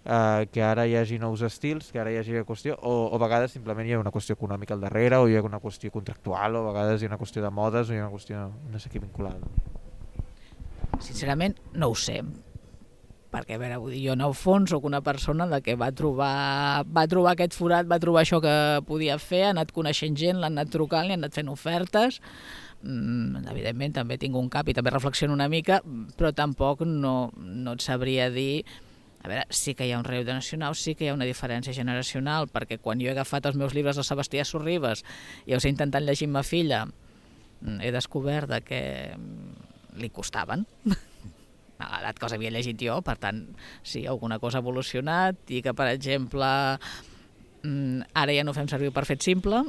uh, 0.07 0.47
que 0.47 0.63
ara 0.63 0.87
hi 0.87 0.95
hagi 0.95 1.19
nous 1.19 1.43
estils, 1.43 1.91
que 1.91 1.99
ara 1.99 2.15
hi 2.15 2.21
hagi 2.23 2.39
una 2.39 2.47
qüestió, 2.47 2.79
o, 2.79 2.95
o 3.11 3.19
a 3.19 3.23
vegades 3.27 3.59
simplement 3.59 3.91
hi 3.91 3.99
ha 3.99 4.03
una 4.05 4.15
qüestió 4.15 4.39
econòmica 4.39 4.79
al 4.79 4.87
darrere, 4.87 5.19
o 5.19 5.27
hi 5.27 5.35
ha 5.35 5.43
una 5.43 5.59
qüestió 5.59 5.91
contractual, 5.91 6.55
o 6.55 6.63
a 6.63 6.71
vegades 6.71 7.03
hi 7.03 7.11
ha 7.11 7.17
una 7.17 7.23
qüestió 7.25 7.43
de 7.43 7.51
modes, 7.51 7.91
o 7.91 7.97
hi 7.97 7.99
ha 7.99 8.07
una 8.07 8.15
qüestió 8.15 8.47
no 8.47 8.79
sé 8.79 8.95
què 8.95 9.03
vinculada. 9.03 9.43
Sincerament, 11.03 11.59
no 11.75 11.91
ho 11.91 11.99
sé 11.99 12.23
perquè 13.33 13.57
a 13.57 13.61
veure, 13.61 13.79
vull 13.83 13.95
dir, 13.95 14.03
jo 14.07 14.15
en 14.17 14.23
el 14.25 14.35
fons 14.39 14.73
sóc 14.73 14.87
una 14.89 15.03
persona 15.05 15.47
de 15.51 15.61
que 15.65 15.77
va 15.79 15.91
trobar, 15.97 16.85
va 16.87 17.07
trobar 17.11 17.35
aquest 17.35 17.57
forat, 17.59 17.89
va 17.91 18.01
trobar 18.03 18.23
això 18.23 18.41
que 18.45 18.55
podia 18.89 19.19
fer, 19.23 19.47
ha 19.49 19.53
anat 19.55 19.73
coneixent 19.77 20.17
gent, 20.19 20.41
l'ha 20.41 20.51
anat 20.53 20.73
trucant, 20.73 21.07
li 21.09 21.17
ha 21.17 21.21
anat 21.21 21.37
fent 21.37 21.51
ofertes, 21.53 22.21
mm, 22.83 23.47
evidentment 23.53 23.99
també 24.01 24.19
tinc 24.23 24.37
un 24.39 24.51
cap 24.53 24.69
i 24.69 24.77
també 24.77 24.95
reflexiono 24.95 25.37
una 25.37 25.51
mica, 25.53 25.83
però 26.17 26.33
tampoc 26.35 26.87
no, 26.87 27.33
no 27.37 27.77
et 27.77 27.85
sabria 27.85 28.31
dir 28.31 28.65
a 29.27 29.29
veure, 29.29 29.47
sí 29.51 29.75
que 29.75 29.89
hi 29.89 29.91
ha 29.91 29.99
un 29.99 30.07
reu 30.07 30.23
de 30.23 30.35
nacional, 30.37 30.77
sí 30.79 30.95
que 30.95 31.05
hi 31.05 31.09
ha 31.11 31.17
una 31.17 31.27
diferència 31.27 31.75
generacional, 31.75 32.47
perquè 32.47 32.79
quan 32.79 33.01
jo 33.03 33.09
he 33.09 33.15
agafat 33.15 33.49
els 33.51 33.57
meus 33.59 33.75
llibres 33.75 33.99
de 33.99 34.05
Sebastià 34.07 34.45
Sorribes 34.47 35.03
i 35.51 35.57
els 35.57 35.67
he 35.67 35.73
intentat 35.73 36.07
llegir 36.07 36.29
amb 36.31 36.39
ma 36.39 36.45
filla, 36.47 36.85
mm, 36.87 37.81
he 37.83 37.91
descobert 37.91 38.55
que 38.65 38.81
li 39.97 40.13
costaven 40.15 40.67
l'edat 41.81 42.19
que 42.19 42.27
els 42.29 42.37
havia 42.37 42.53
llegit 42.55 42.81
jo, 42.81 43.01
per 43.05 43.17
tant, 43.21 43.43
sí, 43.83 44.07
alguna 44.07 44.39
cosa 44.43 44.61
ha 44.61 44.65
evolucionat 44.65 45.53
i 45.53 45.61
que, 45.65 45.75
per 45.77 45.91
exemple, 45.93 46.49
mm, 47.63 48.09
ara 48.15 48.37
ja 48.37 48.47
no 48.47 48.57
fem 48.57 48.69
servir 48.71 48.93
per 48.95 49.05
fet 49.09 49.25
simple, 49.27 49.65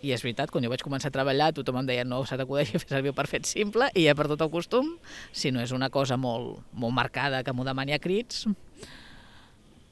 i 0.00 0.14
és 0.14 0.22
veritat, 0.24 0.50
quan 0.50 0.64
jo 0.64 0.70
vaig 0.72 0.82
començar 0.84 1.10
a 1.10 1.14
treballar 1.14 1.50
tothom 1.56 1.82
em 1.82 1.90
deia 1.90 2.06
no 2.08 2.22
s'ha 2.24 2.38
d'acudeix 2.40 2.72
fer 2.82 2.86
servir 2.88 3.12
per 3.16 3.26
fet 3.30 3.48
simple 3.48 3.90
i 3.94 4.06
ja 4.06 4.16
per 4.16 4.28
tot 4.32 4.40
el 4.46 4.52
costum, 4.52 4.94
si 5.32 5.52
no 5.52 5.60
és 5.60 5.74
una 5.76 5.90
cosa 5.92 6.16
molt, 6.20 6.64
molt 6.72 6.96
marcada 6.96 7.44
que 7.44 7.54
m'ho 7.54 7.66
demani 7.68 7.96
a 7.96 8.00
crits, 8.02 8.46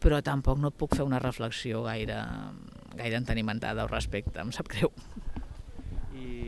però 0.03 0.23
tampoc 0.25 0.61
no 0.63 0.71
puc 0.71 0.97
fer 0.97 1.05
una 1.07 1.21
reflexió 1.23 1.83
gaire, 1.85 2.19
gaire 2.97 3.21
entenimentada 3.21 3.85
al 3.85 3.93
respecte, 3.93 4.41
em 4.41 4.55
sap 4.55 4.71
greu 4.71 4.93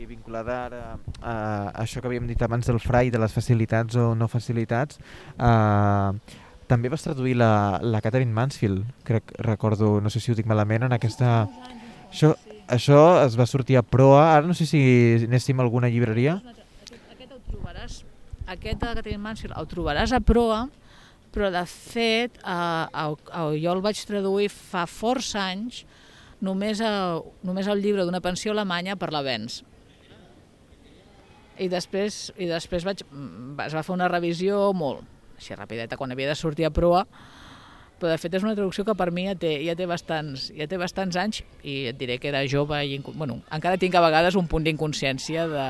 vinculada 0.09 0.57
ara 0.65 0.83
a 1.21 1.35
això 1.83 2.01
que 2.01 2.09
havíem 2.09 2.27
dit 2.29 2.41
abans 2.41 2.67
del 2.67 2.79
frai, 2.83 3.11
de 3.11 3.19
les 3.21 3.33
facilitats 3.33 3.95
o 3.95 4.11
no 4.15 4.27
facilitats, 4.31 4.99
eh, 5.37 6.37
també 6.71 6.91
vas 6.91 7.03
traduir 7.03 7.35
la, 7.35 7.79
la 7.83 7.99
Catherine 8.03 8.31
Mansfield, 8.31 8.85
crec, 9.03 9.33
recordo, 9.43 9.99
no 10.01 10.09
sé 10.09 10.21
si 10.23 10.31
ho 10.31 10.37
dic 10.37 10.47
malament, 10.47 10.87
en 10.87 10.95
aquesta... 10.95 11.45
Això, 12.11 12.33
això 12.71 13.01
es 13.25 13.35
va 13.39 13.47
sortir 13.47 13.77
a 13.79 13.83
proa, 13.83 14.23
ara 14.37 14.47
no 14.47 14.55
sé 14.55 14.67
si 14.67 14.81
anéssim 15.27 15.59
a 15.59 15.65
alguna 15.65 15.89
llibreria. 15.91 16.37
Aquest 17.11 17.27
el 17.27 17.41
trobaràs, 17.49 17.97
aquest 18.55 18.83
de 18.83 18.93
Catherine 18.99 19.23
Mansfield 19.23 19.57
el 19.59 19.67
trobaràs 19.71 20.15
a 20.15 20.21
proa, 20.23 20.65
però 21.31 21.51
de 21.51 21.63
fet 21.67 22.39
eh, 22.39 22.51
eh, 22.51 23.07
eh, 23.07 23.59
jo 23.63 23.75
el 23.75 23.83
vaig 23.83 23.99
traduir 24.07 24.49
fa 24.51 24.85
força 24.87 25.45
anys 25.51 25.85
només, 26.41 26.81
a, 26.81 27.21
només 27.45 27.69
el 27.71 27.83
llibre 27.83 28.05
d'una 28.05 28.23
pensió 28.23 28.53
alemanya 28.55 28.97
per 28.99 29.11
la 29.13 29.23
Vens 29.25 29.61
i 31.61 31.67
després, 31.69 32.31
i 32.41 32.47
després 32.49 32.85
vaig, 32.87 33.03
mm, 33.05 33.59
es 33.67 33.77
va 33.77 33.85
fer 33.85 33.93
una 33.93 34.09
revisió 34.09 34.71
molt 34.73 35.05
així 35.37 35.57
rapideta 35.57 35.97
quan 35.97 36.13
havia 36.13 36.31
de 36.31 36.37
sortir 36.37 36.67
a 36.67 36.73
proa 36.73 37.05
però 38.01 38.09
de 38.09 38.17
fet 38.17 38.33
és 38.33 38.45
una 38.45 38.55
traducció 38.57 38.83
que 38.85 38.97
per 38.97 39.11
mi 39.13 39.27
ja 39.27 39.35
té, 39.37 39.53
ja 39.61 39.75
té, 39.77 39.85
bastants, 39.85 40.49
ja 40.57 40.65
té 40.67 40.79
bastants 40.81 41.17
anys 41.21 41.43
i 41.61 41.85
et 41.91 41.99
diré 41.99 42.17
que 42.17 42.31
era 42.31 42.41
jove 42.49 42.79
i 42.89 42.97
bueno, 43.13 43.41
encara 43.53 43.77
tinc 43.77 43.95
a 43.95 44.01
vegades 44.01 44.37
un 44.39 44.49
punt 44.49 44.65
d'inconsciència 44.65 45.45
de 45.51 45.67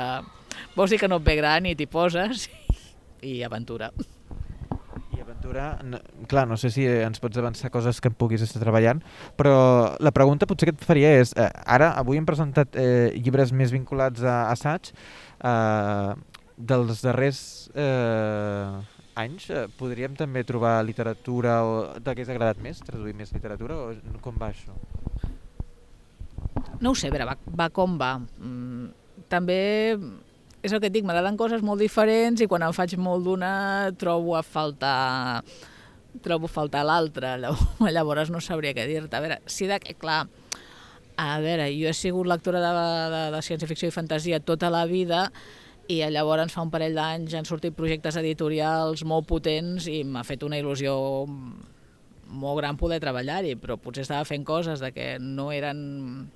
vols 0.77 0.95
dir 0.95 1.01
que 1.01 1.12
no 1.12 1.19
et 1.19 1.27
ve 1.27 1.36
gran 1.39 1.67
i 1.67 1.75
t'hi 1.75 1.89
poses 1.91 2.47
i 3.31 3.41
aventura. 3.43 3.91
I 5.41 5.43
aventura, 5.43 5.80
no, 5.82 5.97
clar, 6.27 6.47
no 6.47 6.56
sé 6.56 6.69
si 6.69 6.84
ens 6.86 7.17
pots 7.19 7.39
avançar 7.41 7.71
coses 7.73 7.97
que 7.97 8.12
em 8.12 8.13
puguis 8.13 8.43
estar 8.45 8.62
treballant, 8.62 8.99
però 9.39 9.95
la 9.97 10.12
pregunta 10.13 10.45
potser 10.45 10.69
que 10.69 10.75
et 10.75 10.86
faria 10.86 11.15
és, 11.17 11.34
eh, 11.34 11.49
ara 11.65 11.95
avui 11.97 12.19
hem 12.19 12.27
presentat 12.30 12.77
eh, 12.77 13.10
llibres 13.17 13.51
més 13.51 13.73
vinculats 13.73 14.21
a 14.21 14.51
assaig, 14.51 14.93
Uh, 15.41 16.13
dels 16.54 16.99
darrers 17.01 17.38
eh, 17.73 18.82
anys 19.17 19.47
eh, 19.49 19.63
podríem 19.80 20.13
també 20.13 20.43
trobar 20.45 20.75
literatura 20.86 21.56
o 21.65 21.80
t'hagués 21.97 22.30
agradat 22.30 22.62
més, 22.62 22.77
traduir 22.86 23.15
més 23.17 23.34
literatura 23.34 23.80
o 23.88 24.19
com 24.21 24.38
va 24.38 24.51
això? 24.54 24.75
No 26.77 26.93
ho 26.93 26.93
sé, 26.93 27.10
a 27.10 27.15
veure, 27.15 27.25
va, 27.32 27.36
va 27.58 27.71
com 27.73 27.97
va. 27.97 28.12
Mm, 28.38 28.91
també 29.34 29.58
és 30.62 30.71
el 30.71 30.82
que 30.82 30.89
et 30.91 30.93
dic, 30.93 31.06
m'agraden 31.08 31.39
coses 31.39 31.63
molt 31.65 31.82
diferents 31.82 32.41
i 32.41 32.47
quan 32.50 32.63
em 32.65 32.76
faig 32.76 32.93
molt 33.02 33.26
d'una 33.26 33.54
trobo 34.00 34.36
a 34.38 34.43
faltar 34.45 35.41
trobo 36.21 36.50
a 36.50 36.52
faltar 36.52 36.84
l'altra, 36.86 37.38
llavors 37.95 38.30
no 38.30 38.41
sabria 38.43 38.76
què 38.76 38.86
dir-te. 38.88 39.15
A 39.15 39.24
veure, 39.24 39.39
sí 39.47 39.67
de, 39.69 39.80
clar, 40.00 40.26
a 41.15 41.39
veure, 41.39 41.69
jo 41.71 41.89
he 41.89 41.95
sigut 41.95 42.28
lectora 42.28 42.62
de, 42.62 42.71
de, 43.13 43.26
de 43.36 43.41
ciència-ficció 43.45 43.89
i 43.89 43.95
fantasia 43.95 44.41
tota 44.43 44.69
la 44.74 44.86
vida 44.89 45.30
i 45.91 46.00
llavors 46.13 46.54
fa 46.54 46.63
un 46.63 46.71
parell 46.71 46.95
d'anys 46.95 47.34
han 47.36 47.47
sortit 47.47 47.76
projectes 47.76 48.15
editorials 48.19 49.04
molt 49.08 49.28
potents 49.28 49.88
i 49.91 50.02
m'ha 50.08 50.24
fet 50.28 50.43
una 50.47 50.60
il·lusió 50.62 50.93
molt 52.32 52.62
gran 52.62 52.78
poder 52.80 53.02
treballar-hi, 53.04 53.58
però 53.60 53.76
potser 53.82 54.06
estava 54.06 54.28
fent 54.28 54.45
coses 54.47 54.80
de 54.84 54.91
que 54.95 55.08
no 55.19 55.50
eren... 55.52 56.30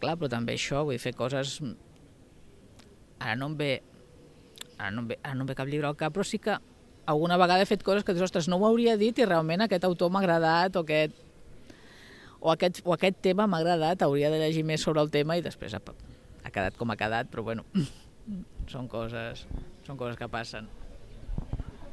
Clar, 0.00 0.14
però 0.16 0.30
també 0.32 0.54
això, 0.56 0.84
vull 0.86 1.00
fer 1.02 1.12
coses... 1.18 1.58
Ara 3.20 3.36
no 3.38 3.52
em 3.52 3.56
ve... 3.60 3.70
Ara 4.80 4.90
no 4.96 5.04
em 5.04 5.10
ve, 5.12 5.18
ara 5.22 5.36
no 5.36 5.44
em 5.44 5.50
ve 5.52 5.56
cap 5.56 5.68
llibre 5.68 5.88
al 5.90 5.96
cap, 6.00 6.14
però 6.16 6.24
sí 6.24 6.40
que 6.40 6.56
alguna 7.10 7.36
vegada 7.40 7.62
he 7.62 7.68
fet 7.68 7.82
coses 7.84 8.04
que 8.04 8.14
dius, 8.16 8.30
ostres, 8.30 8.48
no 8.48 8.56
ho 8.56 8.66
hauria 8.68 8.96
dit 9.00 9.18
i 9.20 9.26
realment 9.28 9.64
aquest 9.64 9.84
autor 9.84 10.12
m'ha 10.12 10.22
agradat 10.24 10.78
o 10.80 10.84
aquest 10.86 11.18
o 12.40 12.50
aquest, 12.54 12.80
o 12.84 12.94
aquest 12.96 13.20
tema 13.20 13.46
m'ha 13.46 13.60
agradat, 13.60 14.02
hauria 14.02 14.30
de 14.32 14.40
llegir 14.40 14.64
més 14.64 14.80
sobre 14.80 15.02
el 15.04 15.10
tema 15.12 15.36
i 15.36 15.44
després 15.44 15.74
ha, 15.76 15.80
ha 15.80 16.52
quedat 16.52 16.78
com 16.80 16.90
ha 16.90 16.96
quedat, 16.96 17.28
però 17.32 17.44
bueno, 17.44 17.66
són 18.72 18.88
coses, 18.88 19.44
són 19.86 20.00
coses 20.00 20.16
que 20.16 20.28
passen. 20.32 20.70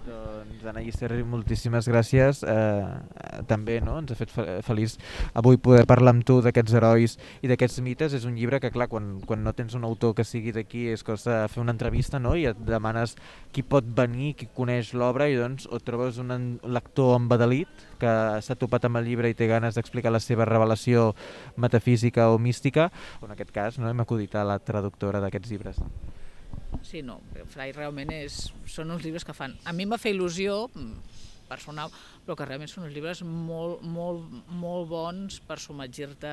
Doncs, 0.07 0.63
Anna 0.63 0.79
Llisterri, 0.79 1.23
moltíssimes 1.27 1.87
gràcies. 1.89 2.39
Eh, 2.47 3.41
també 3.49 3.81
no? 3.83 3.97
ens 3.99 4.13
ha 4.13 4.15
fet 4.15 4.31
feliç 4.63 4.95
avui 5.35 5.59
poder 5.59 5.83
parlar 5.89 6.13
amb 6.15 6.23
tu 6.27 6.37
d'aquests 6.43 6.75
herois 6.79 7.17
i 7.43 7.51
d'aquests 7.51 7.81
mites. 7.83 8.15
És 8.15 8.27
un 8.29 8.37
llibre 8.39 8.61
que, 8.63 8.71
clar, 8.71 8.87
quan, 8.91 9.17
quan 9.27 9.43
no 9.43 9.51
tens 9.57 9.75
un 9.75 9.83
autor 9.87 10.15
que 10.15 10.23
sigui 10.27 10.53
d'aquí 10.55 10.85
és 10.93 11.03
cosa 11.07 11.41
de 11.41 11.51
fer 11.51 11.63
una 11.63 11.75
entrevista 11.75 12.21
no? 12.23 12.37
i 12.39 12.45
et 12.47 12.61
demanes 12.69 13.17
qui 13.51 13.65
pot 13.67 13.87
venir, 13.97 14.33
qui 14.39 14.47
coneix 14.55 14.93
l'obra 14.95 15.27
i 15.27 15.35
doncs 15.35 15.67
o 15.67 15.81
trobes 15.83 16.21
un 16.23 16.31
lector 16.63 17.17
embadalit 17.17 17.87
que 17.99 18.13
s'ha 18.45 18.55
topat 18.55 18.87
amb 18.87 19.01
el 19.01 19.09
llibre 19.09 19.31
i 19.31 19.35
té 19.35 19.49
ganes 19.51 19.75
d'explicar 19.75 20.13
la 20.13 20.23
seva 20.23 20.47
revelació 20.47 21.09
metafísica 21.57 22.29
o 22.31 22.39
mística, 22.39 22.87
o 23.19 23.27
en 23.27 23.35
aquest 23.35 23.51
cas 23.51 23.81
no? 23.81 23.89
hem 23.91 24.05
acudit 24.05 24.39
a 24.39 24.47
la 24.47 24.59
traductora 24.63 25.19
d'aquests 25.23 25.51
llibres. 25.51 25.83
Sí, 26.83 27.01
no, 27.03 27.19
Frai 27.51 27.71
realment 27.75 28.11
és, 28.15 28.47
són 28.69 28.91
uns 28.93 29.03
llibres 29.05 29.25
que 29.27 29.35
fan... 29.35 29.55
A 29.67 29.73
mi 29.75 29.87
em 29.87 29.93
va 29.93 29.99
fer 30.01 30.13
il·lusió 30.13 30.67
mm, 30.67 31.17
personal, 31.49 31.91
però 32.25 32.35
que 32.37 32.47
realment 32.47 32.71
són 32.71 32.87
uns 32.87 32.95
llibres 32.95 33.23
molt, 33.25 33.83
molt, 33.83 34.27
molt 34.61 34.87
bons 34.91 35.39
per 35.47 35.59
submergir-te 35.63 36.31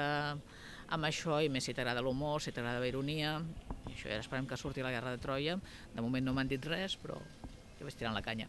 amb 0.95 1.09
això, 1.09 1.41
i 1.41 1.51
més 1.51 1.65
si 1.67 1.75
t'agrada 1.75 2.03
l'humor, 2.05 2.43
si 2.43 2.53
t'agrada 2.53 2.83
la 2.83 2.91
ironia, 2.91 3.39
i 3.89 3.95
això 3.95 4.11
ja 4.11 4.21
esperem 4.21 4.47
que 4.51 4.59
surti 4.61 4.85
la 4.85 4.93
Guerra 4.95 5.15
de 5.15 5.23
Troia. 5.23 5.57
De 5.95 6.05
moment 6.05 6.27
no 6.27 6.35
m'han 6.37 6.51
dit 6.51 6.71
res, 6.71 6.99
però 7.01 7.19
jo 7.79 7.87
vaig 7.87 7.97
tirant 7.99 8.15
la 8.15 8.23
canya. 8.23 8.49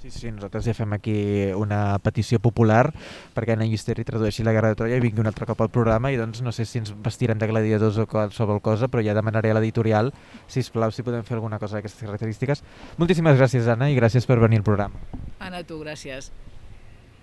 Sí, 0.00 0.08
sí, 0.08 0.30
nosaltres 0.32 0.64
ja 0.64 0.72
fem 0.72 0.94
aquí 0.96 1.14
una 1.52 1.98
petició 2.00 2.38
popular 2.40 2.86
perquè 3.34 3.52
Anna 3.52 3.66
Llisteri 3.68 4.06
tradueixi 4.08 4.46
la 4.46 4.54
Guerra 4.56 4.70
de 4.72 4.78
Troia 4.80 4.96
i 4.96 5.02
vingui 5.04 5.20
un 5.20 5.28
altre 5.28 5.44
cop 5.44 5.60
al 5.60 5.68
programa 5.68 6.08
i 6.08 6.16
doncs 6.16 6.40
no 6.40 6.54
sé 6.56 6.64
si 6.64 6.80
ens 6.80 6.94
vestirem 7.04 7.36
de 7.36 7.50
gladiadors 7.50 7.98
o 8.00 8.06
qualsevol 8.08 8.62
cosa, 8.64 8.88
però 8.88 9.04
ja 9.04 9.16
demanaré 9.16 9.52
a 9.52 9.58
l'editorial, 9.58 10.08
si 10.48 10.64
plau 10.72 10.88
si 10.90 11.04
podem 11.04 11.26
fer 11.28 11.36
alguna 11.36 11.58
cosa 11.60 11.76
d'aquestes 11.76 12.06
característiques. 12.08 12.64
Moltíssimes 12.96 13.36
gràcies, 13.36 13.68
Anna, 13.68 13.90
i 13.92 13.98
gràcies 13.98 14.24
per 14.24 14.40
venir 14.40 14.62
al 14.62 14.68
programa. 14.70 15.04
Anna, 15.38 15.60
tu, 15.68 15.82
gràcies. 15.84 16.32